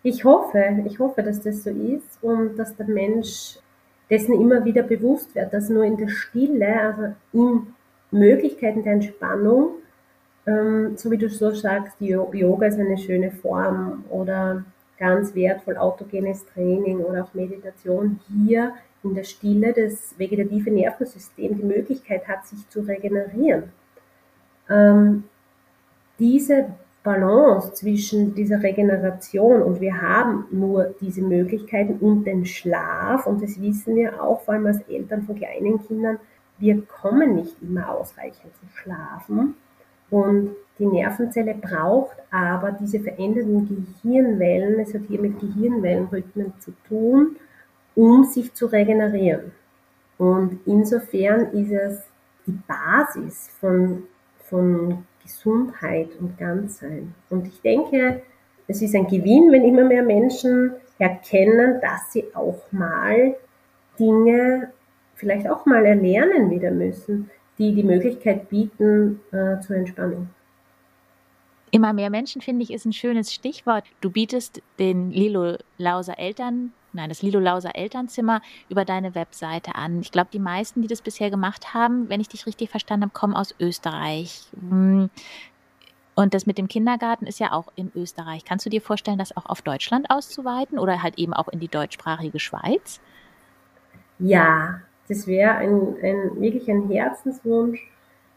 Ich 0.02 0.24
hoffe, 0.24 0.82
ich 0.84 0.98
hoffe, 0.98 1.22
dass 1.22 1.40
das 1.40 1.64
so 1.64 1.70
ist 1.70 2.22
und 2.22 2.56
dass 2.56 2.76
der 2.76 2.86
Mensch 2.86 3.58
dessen 4.10 4.34
immer 4.34 4.64
wieder 4.64 4.82
bewusst 4.82 5.34
wird, 5.34 5.54
dass 5.54 5.70
nur 5.70 5.84
in 5.84 5.96
der 5.96 6.08
Stille, 6.08 6.80
also 6.80 7.14
in 7.32 7.74
Möglichkeiten 8.10 8.82
der 8.82 8.94
Entspannung, 8.94 9.70
ähm, 10.46 10.96
so 10.96 11.10
wie 11.10 11.18
du 11.18 11.28
so 11.28 11.50
sagst, 11.50 12.00
Yoga 12.00 12.66
ist 12.66 12.78
eine 12.78 12.98
schöne 12.98 13.30
Form 13.30 14.04
oder 14.08 14.64
ganz 14.98 15.34
wertvoll 15.34 15.76
autogenes 15.76 16.46
Training 16.46 17.00
oder 17.00 17.24
auch 17.24 17.34
Meditation 17.34 18.20
hier 18.28 18.74
in 19.02 19.14
der 19.14 19.24
Stille 19.24 19.72
das 19.72 20.18
vegetative 20.18 20.70
Nervensystem 20.70 21.56
die 21.56 21.64
Möglichkeit 21.64 22.28
hat, 22.28 22.46
sich 22.46 22.68
zu 22.68 22.80
regenerieren. 22.80 23.64
Ähm, 24.68 25.24
diese 26.18 26.66
Balance 27.02 27.72
zwischen 27.72 28.34
dieser 28.34 28.62
Regeneration 28.62 29.62
und 29.62 29.80
wir 29.80 30.02
haben 30.02 30.44
nur 30.50 30.94
diese 31.00 31.22
Möglichkeiten 31.22 31.94
und 31.94 32.24
den 32.24 32.44
Schlaf 32.44 33.26
und 33.26 33.42
das 33.42 33.60
wissen 33.60 33.96
wir 33.96 34.22
auch, 34.22 34.42
vor 34.42 34.54
allem 34.54 34.66
als 34.66 34.80
Eltern 34.82 35.22
von 35.22 35.34
kleinen 35.34 35.82
Kindern, 35.86 36.18
wir 36.58 36.82
kommen 36.82 37.36
nicht 37.36 37.56
immer 37.62 37.88
ausreichend 37.88 38.54
zu 38.56 38.66
schlafen 38.74 39.54
und 40.10 40.50
die 40.78 40.86
Nervenzelle 40.86 41.54
braucht 41.54 42.16
aber 42.30 42.72
diese 42.72 43.00
veränderten 43.00 43.94
Gehirnwellen, 44.02 44.80
es 44.80 44.94
hat 44.94 45.02
hier 45.08 45.20
mit 45.20 45.38
Gehirnwellenrhythmen 45.38 46.54
zu 46.58 46.72
tun, 46.88 47.36
um 47.94 48.24
sich 48.24 48.54
zu 48.54 48.66
regenerieren. 48.66 49.52
Und 50.16 50.60
insofern 50.66 51.52
ist 51.52 51.70
es 51.70 52.02
die 52.46 52.58
Basis 52.66 53.50
von, 53.60 54.04
von 54.44 55.04
Gesundheit 55.22 56.08
und 56.18 56.38
Ganzsein. 56.38 57.14
Und 57.28 57.46
ich 57.46 57.60
denke, 57.60 58.22
es 58.66 58.80
ist 58.80 58.94
ein 58.94 59.06
Gewinn, 59.06 59.50
wenn 59.52 59.64
immer 59.64 59.84
mehr 59.84 60.02
Menschen 60.02 60.72
erkennen, 60.98 61.80
dass 61.80 62.12
sie 62.12 62.24
auch 62.34 62.60
mal 62.70 63.34
Dinge 63.98 64.70
vielleicht 65.14 65.48
auch 65.48 65.66
mal 65.66 65.84
erlernen 65.84 66.50
wieder 66.50 66.70
müssen, 66.70 67.30
die 67.60 67.74
die 67.74 67.82
Möglichkeit 67.82 68.48
bieten 68.48 69.20
äh, 69.30 69.60
zur 69.60 69.76
Entspannung. 69.76 70.30
Immer 71.70 71.92
mehr 71.92 72.10
Menschen, 72.10 72.40
finde 72.40 72.64
ich, 72.64 72.72
ist 72.72 72.86
ein 72.86 72.92
schönes 72.92 73.32
Stichwort. 73.32 73.84
Du 74.00 74.10
bietest 74.10 74.60
den 74.78 75.12
Lilo 75.12 75.56
Lauser 75.78 76.18
Eltern, 76.18 76.72
nein, 76.92 77.10
das 77.10 77.22
Lilo 77.22 77.38
Lauser 77.38 77.76
Elternzimmer 77.76 78.40
über 78.68 78.84
deine 78.84 79.14
Webseite 79.14 79.76
an. 79.76 80.00
Ich 80.00 80.10
glaube, 80.10 80.30
die 80.32 80.40
meisten, 80.40 80.82
die 80.82 80.88
das 80.88 81.02
bisher 81.02 81.30
gemacht 81.30 81.72
haben, 81.72 82.08
wenn 82.08 82.20
ich 82.20 82.28
dich 82.28 82.46
richtig 82.46 82.70
verstanden 82.70 83.04
habe, 83.04 83.12
kommen 83.12 83.34
aus 83.34 83.54
Österreich. 83.60 84.48
Hm. 84.58 85.10
Und 86.16 86.34
das 86.34 86.46
mit 86.46 86.58
dem 86.58 86.66
Kindergarten 86.66 87.26
ist 87.26 87.38
ja 87.38 87.52
auch 87.52 87.68
in 87.76 87.92
Österreich. 87.94 88.44
Kannst 88.44 88.66
du 88.66 88.70
dir 88.70 88.82
vorstellen, 88.82 89.18
das 89.18 89.36
auch 89.36 89.46
auf 89.46 89.62
Deutschland 89.62 90.10
auszuweiten 90.10 90.78
oder 90.78 91.02
halt 91.02 91.18
eben 91.18 91.34
auch 91.34 91.48
in 91.48 91.60
die 91.60 91.68
deutschsprachige 91.68 92.40
Schweiz? 92.40 93.00
Ja, 94.18 94.80
das 95.10 95.26
wäre 95.26 95.56
ein, 95.56 95.96
ein, 96.02 96.40
wirklich 96.40 96.70
ein 96.70 96.88
Herzenswunsch, 96.88 97.86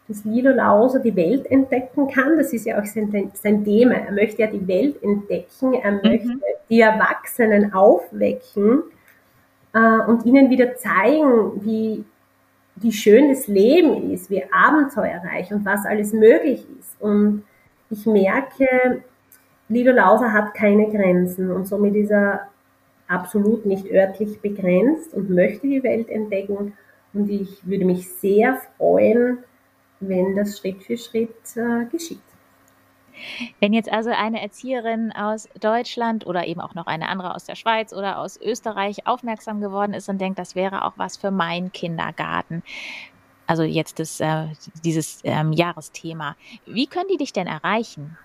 dass 0.08 0.24
Lilo 0.24 0.50
Lauser 0.50 0.98
die 0.98 1.16
Welt 1.16 1.46
entdecken 1.46 2.08
kann. 2.08 2.36
Das 2.36 2.52
ist 2.52 2.66
ja 2.66 2.78
auch 2.78 2.84
sein, 2.84 3.30
sein 3.32 3.64
Thema. 3.64 3.94
Er 3.94 4.12
möchte 4.12 4.42
ja 4.42 4.48
die 4.48 4.66
Welt 4.66 5.02
entdecken, 5.02 5.74
er 5.74 5.92
mhm. 5.92 6.00
möchte 6.02 6.40
die 6.68 6.80
Erwachsenen 6.80 7.72
aufwecken 7.72 8.82
äh, 9.72 10.00
und 10.06 10.26
ihnen 10.26 10.50
wieder 10.50 10.74
zeigen, 10.74 11.64
wie, 11.64 12.04
wie 12.76 12.92
schön 12.92 13.28
das 13.28 13.46
Leben 13.46 14.10
ist, 14.10 14.28
wie 14.28 14.44
abenteuerreich 14.52 15.52
und 15.52 15.64
was 15.64 15.86
alles 15.86 16.12
möglich 16.12 16.66
ist. 16.80 17.00
Und 17.00 17.44
ich 17.88 18.04
merke, 18.04 19.02
Lilo 19.68 19.92
Lauser 19.92 20.32
hat 20.32 20.54
keine 20.54 20.90
Grenzen 20.90 21.50
und 21.50 21.66
somit 21.66 21.94
ist 21.94 22.10
er 22.10 22.48
absolut 23.08 23.66
nicht 23.66 23.90
örtlich 23.90 24.40
begrenzt 24.40 25.14
und 25.14 25.30
möchte 25.30 25.66
die 25.66 25.82
Welt 25.82 26.08
entdecken. 26.08 26.76
Und 27.12 27.30
ich 27.30 27.66
würde 27.66 27.84
mich 27.84 28.08
sehr 28.08 28.60
freuen, 28.76 29.38
wenn 30.00 30.34
das 30.36 30.58
Schritt 30.58 30.82
für 30.82 30.96
Schritt 30.96 31.34
äh, 31.56 31.84
geschieht. 31.90 32.20
Wenn 33.60 33.72
jetzt 33.72 33.92
also 33.92 34.10
eine 34.10 34.42
Erzieherin 34.42 35.12
aus 35.12 35.48
Deutschland 35.60 36.26
oder 36.26 36.46
eben 36.46 36.60
auch 36.60 36.74
noch 36.74 36.86
eine 36.86 37.08
andere 37.08 37.34
aus 37.34 37.44
der 37.44 37.54
Schweiz 37.54 37.92
oder 37.92 38.18
aus 38.18 38.40
Österreich 38.40 39.06
aufmerksam 39.06 39.60
geworden 39.60 39.94
ist 39.94 40.08
und 40.08 40.20
denkt, 40.20 40.38
das 40.38 40.56
wäre 40.56 40.84
auch 40.84 40.94
was 40.96 41.16
für 41.16 41.30
meinen 41.30 41.70
Kindergarten, 41.70 42.62
also 43.46 43.62
jetzt 43.62 43.98
das, 43.98 44.20
äh, 44.20 44.46
dieses 44.84 45.20
ähm, 45.24 45.52
Jahresthema, 45.52 46.36
wie 46.66 46.86
können 46.86 47.08
die 47.10 47.18
dich 47.18 47.32
denn 47.32 47.46
erreichen? 47.46 48.16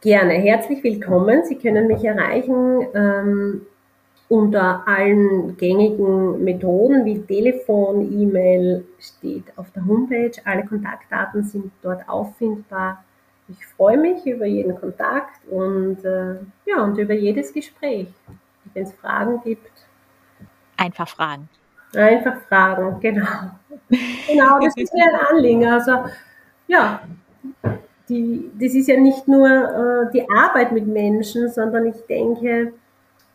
Gerne, 0.00 0.34
herzlich 0.34 0.84
willkommen. 0.84 1.44
Sie 1.44 1.56
können 1.56 1.88
mich 1.88 2.04
erreichen 2.04 2.86
ähm, 2.94 3.66
unter 4.28 4.86
allen 4.86 5.56
gängigen 5.56 6.44
Methoden 6.44 7.04
wie 7.04 7.20
Telefon, 7.20 8.12
E-Mail 8.12 8.84
steht 8.98 9.44
auf 9.56 9.70
der 9.72 9.86
Homepage. 9.86 10.32
Alle 10.44 10.66
Kontaktdaten 10.66 11.44
sind 11.44 11.72
dort 11.82 12.06
auffindbar. 12.08 13.02
Ich 13.48 13.64
freue 13.66 13.96
mich 13.96 14.26
über 14.26 14.44
jeden 14.44 14.78
Kontakt 14.78 15.40
und, 15.50 16.04
äh, 16.04 16.34
ja, 16.66 16.82
und 16.82 16.98
über 16.98 17.14
jedes 17.14 17.52
Gespräch. 17.52 18.08
Wenn 18.74 18.82
es 18.82 18.92
Fragen 18.92 19.40
gibt. 19.42 19.72
Einfach 20.76 21.08
fragen. 21.08 21.48
Einfach 21.94 22.42
fragen, 22.42 23.00
genau. 23.00 23.24
Genau, 24.28 24.60
das 24.60 24.76
ist 24.76 24.92
mir 24.92 25.04
ein 25.04 25.20
Anliegen. 25.30 25.64
Also, 25.64 26.04
ja, 26.66 27.00
die, 28.10 28.50
das 28.60 28.74
ist 28.74 28.88
ja 28.88 29.00
nicht 29.00 29.26
nur 29.26 29.48
äh, 29.48 30.12
die 30.12 30.28
Arbeit 30.28 30.72
mit 30.72 30.86
Menschen, 30.86 31.48
sondern 31.50 31.86
ich 31.86 32.06
denke, 32.06 32.74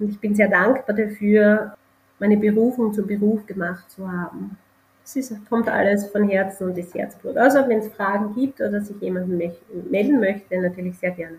und 0.03 0.09
ich 0.09 0.19
bin 0.19 0.35
sehr 0.35 0.49
dankbar 0.49 0.95
dafür, 0.95 1.75
meine 2.19 2.37
Berufung 2.37 2.93
zum 2.93 3.07
Beruf 3.07 3.45
gemacht 3.45 3.89
zu 3.89 4.09
haben. 4.09 4.57
Es 5.05 5.15
ist, 5.15 5.33
kommt 5.49 5.67
alles 5.67 6.07
von 6.07 6.27
Herzen 6.27 6.69
und 6.69 6.77
ist 6.77 6.93
Herzblut. 6.93 7.37
Also 7.37 7.59
wenn 7.67 7.79
es 7.79 7.87
Fragen 7.89 8.33
gibt 8.35 8.59
oder 8.61 8.81
sich 8.81 8.99
jemand 9.01 9.29
melden 9.29 10.19
möchte, 10.19 10.61
natürlich 10.61 10.97
sehr 10.97 11.11
gerne. 11.11 11.37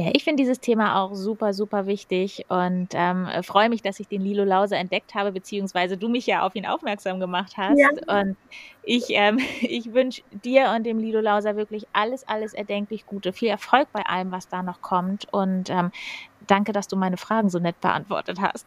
Ja, 0.00 0.10
ich 0.14 0.24
finde 0.24 0.42
dieses 0.42 0.60
Thema 0.60 0.98
auch 0.98 1.14
super, 1.14 1.52
super 1.52 1.84
wichtig 1.84 2.46
und 2.48 2.88
ähm, 2.94 3.28
freue 3.42 3.68
mich, 3.68 3.82
dass 3.82 4.00
ich 4.00 4.08
den 4.08 4.22
Lilo 4.22 4.44
Lauser 4.44 4.78
entdeckt 4.78 5.14
habe, 5.14 5.30
beziehungsweise 5.30 5.98
du 5.98 6.08
mich 6.08 6.26
ja 6.26 6.40
auf 6.40 6.54
ihn 6.54 6.64
aufmerksam 6.64 7.20
gemacht 7.20 7.58
hast. 7.58 7.78
Ja. 7.78 7.90
Und 8.20 8.38
ich, 8.82 9.08
ähm, 9.10 9.38
ich 9.60 9.92
wünsche 9.92 10.22
dir 10.30 10.72
und 10.74 10.86
dem 10.86 10.98
Lilo 10.98 11.20
Lauser 11.20 11.54
wirklich 11.54 11.86
alles, 11.92 12.26
alles 12.26 12.54
erdenklich 12.54 13.04
Gute. 13.04 13.34
Viel 13.34 13.50
Erfolg 13.50 13.88
bei 13.92 14.00
allem, 14.06 14.32
was 14.32 14.48
da 14.48 14.62
noch 14.62 14.80
kommt. 14.80 15.30
Und 15.34 15.68
ähm, 15.68 15.90
danke, 16.46 16.72
dass 16.72 16.88
du 16.88 16.96
meine 16.96 17.18
Fragen 17.18 17.50
so 17.50 17.58
nett 17.58 17.78
beantwortet 17.82 18.40
hast. 18.40 18.66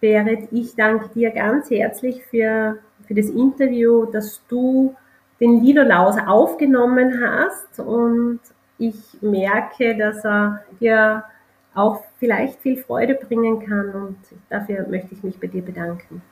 Berit, 0.00 0.46
ich 0.52 0.76
danke 0.76 1.08
dir 1.08 1.32
ganz 1.32 1.68
herzlich 1.68 2.22
für, 2.26 2.78
für 3.08 3.14
das 3.14 3.26
Interview, 3.28 4.04
dass 4.06 4.40
du 4.46 4.94
den 5.40 5.64
Lilo 5.64 5.82
Lauser 5.82 6.28
aufgenommen 6.28 7.20
hast 7.20 7.80
und 7.80 8.38
ich 8.78 8.94
merke, 9.20 9.96
dass 9.96 10.24
er 10.24 10.64
dir 10.80 11.24
auch 11.74 12.02
vielleicht 12.18 12.60
viel 12.60 12.76
Freude 12.76 13.14
bringen 13.14 13.66
kann 13.66 13.90
und 13.94 14.18
dafür 14.48 14.86
möchte 14.88 15.14
ich 15.14 15.22
mich 15.22 15.38
bei 15.38 15.46
dir 15.46 15.62
bedanken. 15.62 16.22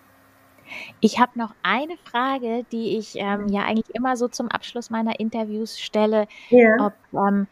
Ich 1.00 1.18
habe 1.18 1.38
noch 1.38 1.55
eine 1.62 1.96
Frage, 2.05 2.64
die 2.70 2.96
ich 2.96 3.16
ähm, 3.16 3.48
ja 3.48 3.62
eigentlich 3.62 3.94
immer 3.94 4.16
so 4.16 4.28
zum 4.28 4.48
Abschluss 4.48 4.90
meiner 4.90 5.18
Interviews 5.18 5.78
stelle, 5.78 6.26
ja. 6.50 6.76
ob, 6.78 6.94
ähm, 7.12 7.46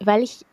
weil 0.00 0.22
ich 0.22 0.44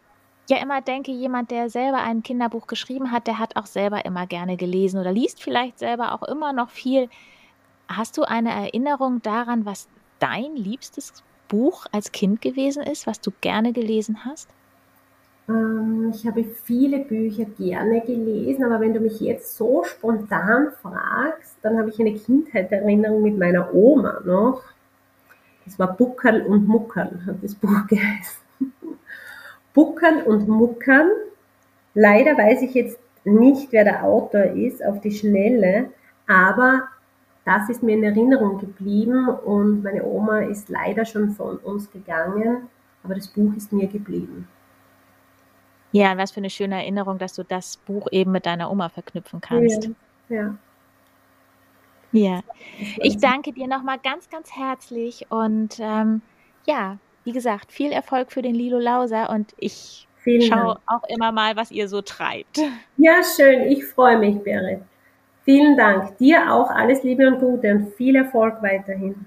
ja 0.50 0.58
immer 0.58 0.82
denke, 0.82 1.12
jemand, 1.12 1.52
der 1.52 1.70
selber 1.70 2.02
ein 2.02 2.24
Kinderbuch 2.24 2.68
geschrieben 2.68 3.12
hat, 3.12 3.28
der 3.28 3.40
hat 3.40 3.56
auch 3.56 3.66
selber 3.66 4.06
immer 4.06 4.28
gerne 4.28 4.58
gelesen 4.58 5.00
oder 5.00 5.12
liest 5.12 5.42
vielleicht 5.42 5.80
selber 5.80 6.14
auch 6.14 6.24
immer 6.24 6.54
noch 6.54 6.70
viel. 6.70 7.10
Hast 7.88 8.18
du 8.18 8.24
eine 8.24 8.52
Erinnerung 8.52 9.22
daran, 9.22 9.66
was 9.66 9.88
dein 10.20 10.56
liebstes 10.56 11.24
Buch 11.54 11.86
als 11.92 12.12
Kind 12.12 12.42
gewesen 12.42 12.82
ist, 12.82 13.06
was 13.06 13.22
du 13.22 13.30
gerne 13.42 13.74
gelesen 13.74 14.26
hast? 14.26 14.50
Ähm, 15.48 16.12
ich 16.12 16.26
habe 16.26 16.44
viele 16.44 16.98
Bücher 16.98 17.46
gerne 17.46 18.02
gelesen, 18.02 18.64
aber 18.64 18.80
wenn 18.80 18.96
du 18.96 19.00
mich 19.00 19.20
jetzt 19.20 19.56
so 19.56 19.84
spontan 19.84 20.72
fragst, 20.82 21.56
dann 21.62 21.78
habe 21.78 21.92
ich 21.92 22.00
eine 22.00 22.16
Kindheitserinnerung 22.16 23.22
mit 23.22 23.38
meiner 23.38 23.72
Oma 23.72 24.20
noch. 24.26 24.64
Das 25.66 25.78
war 25.78 25.96
Buckerl 25.96 26.42
und 26.42 26.68
Muckerl, 26.68 27.22
hat 27.28 27.36
das 27.44 27.54
Buch 27.54 27.86
geheißen. 27.88 28.74
Buckerl 29.76 30.24
und 30.24 30.48
Muckerl. 30.48 31.12
Leider 31.94 32.36
weiß 32.36 32.64
ich 32.64 32.74
jetzt 32.74 32.98
nicht, 33.24 33.72
wer 33.72 33.84
der 33.84 34.04
Autor 34.04 34.46
ist, 34.46 34.84
auf 34.84 35.02
die 35.02 35.12
Schnelle, 35.12 35.92
aber 36.28 36.88
das 37.46 37.70
ist 37.70 37.84
mir 37.84 37.96
in 37.96 38.04
Erinnerung 38.04 38.60
geblieben 38.60 39.28
und 39.28 39.84
meine 39.84 40.04
Oma 40.04 40.40
ist 40.40 40.70
leider 40.70 41.06
schon 41.06 41.32
von 41.32 41.58
uns 41.58 41.92
gegangen, 41.92 42.70
aber 43.04 43.16
das 43.16 43.28
Buch 43.28 43.54
ist 43.56 43.74
mir 43.74 43.88
geblieben. 43.88 44.48
Ja, 45.92 46.18
was 46.18 46.32
für 46.32 46.38
eine 46.38 46.50
schöne 46.50 46.76
Erinnerung, 46.76 47.20
dass 47.20 47.34
du 47.34 47.44
das 47.44 47.78
Buch 47.78 48.08
eben 48.12 48.32
mit 48.32 48.46
deiner 48.46 48.72
Oma 48.72 48.90
verknüpfen 48.90 49.42
kannst. 49.42 49.90
Ja. 50.30 50.36
ja. 50.36 50.56
Ja, 52.14 52.42
ich 52.98 53.18
danke 53.18 53.54
dir 53.54 53.68
nochmal 53.68 53.98
ganz, 53.98 54.30
ganz 54.30 54.56
herzlich 54.56 55.26
und 55.30 55.80
ähm, 55.80 56.22
ja, 56.66 57.00
wie 57.24 57.32
gesagt, 57.32 57.72
viel 57.72 57.92
Erfolg 57.92 58.32
für 58.32 58.44
den 58.44 58.54
Lilo 58.54 58.78
Lauser 58.78 59.32
und 59.32 59.56
ich 59.58 60.08
schaue 60.48 60.78
auch 60.86 61.04
immer 61.08 61.32
mal, 61.32 61.56
was 61.56 61.72
ihr 61.72 61.88
so 61.88 62.02
treibt. 62.02 62.60
Ja, 62.98 63.22
schön, 63.24 63.64
ich 63.64 63.84
freue 63.84 64.20
mich, 64.20 64.40
Berit. 64.44 64.84
Vielen 65.44 65.78
Dank. 65.78 66.18
Dir 66.18 66.52
auch 66.54 66.70
alles 66.70 67.04
Liebe 67.04 67.28
und 67.28 67.40
Gute 67.40 67.72
und 67.72 67.94
viel 67.96 68.16
Erfolg 68.16 68.62
weiterhin. 68.62 69.26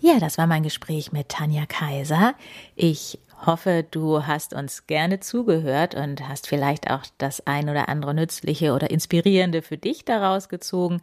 Ja, 0.00 0.18
das 0.20 0.38
war 0.38 0.46
mein 0.46 0.62
Gespräch 0.62 1.12
mit 1.12 1.28
Tanja 1.28 1.66
Kaiser. 1.66 2.34
Ich 2.76 3.18
hoffe, 3.46 3.84
du 3.88 4.26
hast 4.26 4.52
uns 4.52 4.86
gerne 4.86 5.20
zugehört 5.20 5.94
und 5.94 6.28
hast 6.28 6.46
vielleicht 6.46 6.90
auch 6.90 7.02
das 7.18 7.46
ein 7.46 7.68
oder 7.68 7.88
andere 7.88 8.14
nützliche 8.14 8.72
oder 8.72 8.90
inspirierende 8.90 9.62
für 9.62 9.76
dich 9.76 10.04
daraus 10.04 10.48
gezogen. 10.48 11.00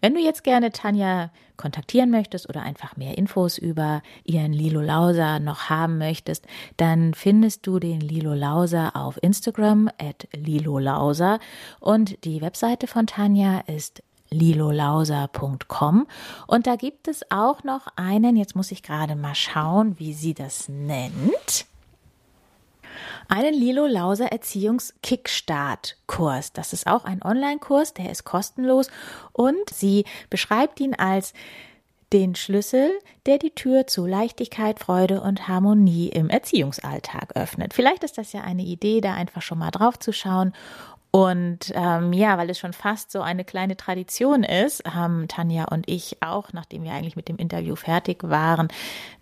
Wenn 0.00 0.14
du 0.14 0.20
jetzt 0.20 0.44
gerne 0.44 0.72
Tanja 0.72 1.30
kontaktieren 1.56 2.10
möchtest 2.10 2.48
oder 2.48 2.62
einfach 2.62 2.96
mehr 2.96 3.16
Infos 3.16 3.56
über 3.56 4.02
ihren 4.24 4.52
Lilo 4.52 4.80
Lauser 4.80 5.38
noch 5.38 5.70
haben 5.70 5.98
möchtest, 5.98 6.46
dann 6.76 7.14
findest 7.14 7.66
du 7.66 7.78
den 7.78 8.00
Lilo 8.00 8.34
Lauser 8.34 8.94
auf 8.94 9.22
Instagram 9.22 9.88
at 9.98 10.28
Lilo 10.34 10.78
Lauser 10.78 11.38
und 11.80 12.24
die 12.24 12.42
Webseite 12.42 12.86
von 12.86 13.06
Tanja 13.06 13.60
ist 13.66 14.02
lilolauser.com 14.30 16.06
und 16.48 16.66
da 16.66 16.76
gibt 16.76 17.06
es 17.08 17.30
auch 17.30 17.62
noch 17.62 17.86
einen, 17.94 18.36
jetzt 18.36 18.56
muss 18.56 18.72
ich 18.72 18.82
gerade 18.82 19.14
mal 19.14 19.36
schauen, 19.36 19.98
wie 19.98 20.12
sie 20.12 20.34
das 20.34 20.68
nennt 20.68 21.66
einen 23.28 23.54
Lilo 23.54 23.86
Lauser 23.86 24.32
Erziehungs 24.32 24.94
Kickstart 25.02 25.96
Kurs. 26.06 26.52
Das 26.52 26.72
ist 26.72 26.86
auch 26.86 27.04
ein 27.04 27.22
Online-Kurs, 27.22 27.94
der 27.94 28.10
ist 28.10 28.24
kostenlos 28.24 28.90
und 29.32 29.70
sie 29.70 30.04
beschreibt 30.30 30.80
ihn 30.80 30.94
als 30.94 31.32
den 32.12 32.34
Schlüssel, 32.34 32.90
der 33.26 33.38
die 33.38 33.50
Tür 33.50 33.86
zu 33.86 34.06
Leichtigkeit, 34.06 34.78
Freude 34.78 35.20
und 35.20 35.48
Harmonie 35.48 36.08
im 36.08 36.30
Erziehungsalltag 36.30 37.34
öffnet. 37.34 37.74
Vielleicht 37.74 38.04
ist 38.04 38.16
das 38.16 38.32
ja 38.32 38.42
eine 38.42 38.62
Idee, 38.62 39.00
da 39.00 39.14
einfach 39.14 39.42
schon 39.42 39.58
mal 39.58 39.70
drauf 39.70 39.98
zu 39.98 40.12
schauen. 40.12 40.52
Und 41.10 41.72
ähm, 41.74 42.12
ja, 42.12 42.36
weil 42.36 42.50
es 42.50 42.58
schon 42.58 42.74
fast 42.74 43.10
so 43.10 43.22
eine 43.22 43.44
kleine 43.44 43.76
Tradition 43.76 44.44
ist, 44.44 44.84
haben 44.84 45.28
Tanja 45.28 45.64
und 45.64 45.88
ich 45.88 46.22
auch, 46.22 46.52
nachdem 46.52 46.84
wir 46.84 46.92
eigentlich 46.92 47.16
mit 47.16 47.28
dem 47.28 47.36
Interview 47.36 47.74
fertig 47.74 48.22
waren, 48.22 48.68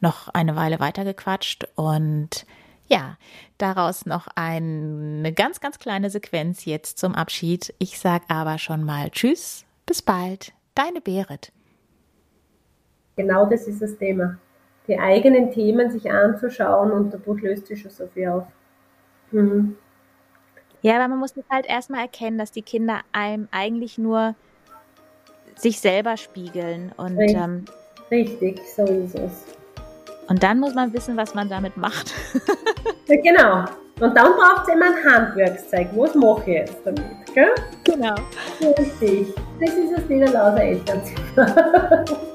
noch 0.01 0.29
eine 0.29 0.57
Weile 0.57 0.81
weitergequatscht 0.81 1.69
und 1.77 2.47
ja, 2.87 3.17
daraus 3.59 4.07
noch 4.07 4.27
eine 4.35 5.33
ganz, 5.33 5.61
ganz 5.61 5.79
kleine 5.79 6.11
Sequenz 6.11 6.65
jetzt 6.65 6.99
zum 6.99 7.15
Abschied. 7.15 7.75
Ich 7.79 7.99
sag 7.99 8.23
aber 8.29 8.59
schon 8.59 8.85
mal 8.85 9.11
Tschüss, 9.11 9.65
bis 9.87 10.03
bald, 10.03 10.53
deine 10.75 11.01
Berit. 11.01 11.53
Genau 13.17 13.47
das 13.47 13.67
ist 13.67 13.81
das 13.81 13.97
Thema. 13.97 14.39
Die 14.87 14.99
eigenen 14.99 15.51
Themen 15.51 15.91
sich 15.91 16.11
anzuschauen 16.11 16.91
und 16.93 17.15
dadurch 17.15 17.43
löst 17.43 17.67
sich 17.67 17.81
schon 17.81 17.91
so 17.91 18.07
viel 18.09 18.29
auf. 18.29 18.45
Mhm. 19.31 19.77
Ja, 20.83 20.97
aber 20.97 21.09
man 21.09 21.19
muss 21.19 21.33
halt 21.51 21.65
erstmal 21.67 22.03
erkennen, 22.03 22.37
dass 22.37 22.53
die 22.53 22.61
Kinder 22.61 23.01
einem 23.13 23.49
eigentlich 23.51 23.97
nur 23.97 24.35
sich 25.57 25.81
selber 25.81 26.19
spiegeln. 26.19 26.93
Und, 26.99 27.17
Richtig, 27.17 27.37
ähm, 27.37 27.65
Richtig 28.11 28.61
so 28.77 28.85
ist 28.85 29.15
es. 29.15 29.64
Und 30.29 30.43
dann 30.43 30.61
muss 30.61 30.75
man 30.75 30.93
wissen, 30.93 31.17
was 31.17 31.35
man 31.35 31.49
damit 31.49 31.77
macht. 31.77 32.13
ja, 33.07 33.17
genau. 33.21 33.65
Und 34.01 34.17
dann 34.17 34.33
braucht 34.33 34.67
es 34.67 34.75
immer 34.75 34.87
ein 34.87 35.05
Handwerkszeug. 35.05 35.89
Was 35.95 36.15
mache 36.15 36.41
ich 36.41 36.47
jetzt 36.47 36.77
damit? 36.85 37.05
Gell? 37.33 37.55
Genau. 37.85 38.15
Richtig. 38.61 39.35
Das 39.61 39.75
ist 39.75 39.97
das 39.97 40.09
Niederlauser 40.09 40.63
Elternzimmer. 40.63 42.05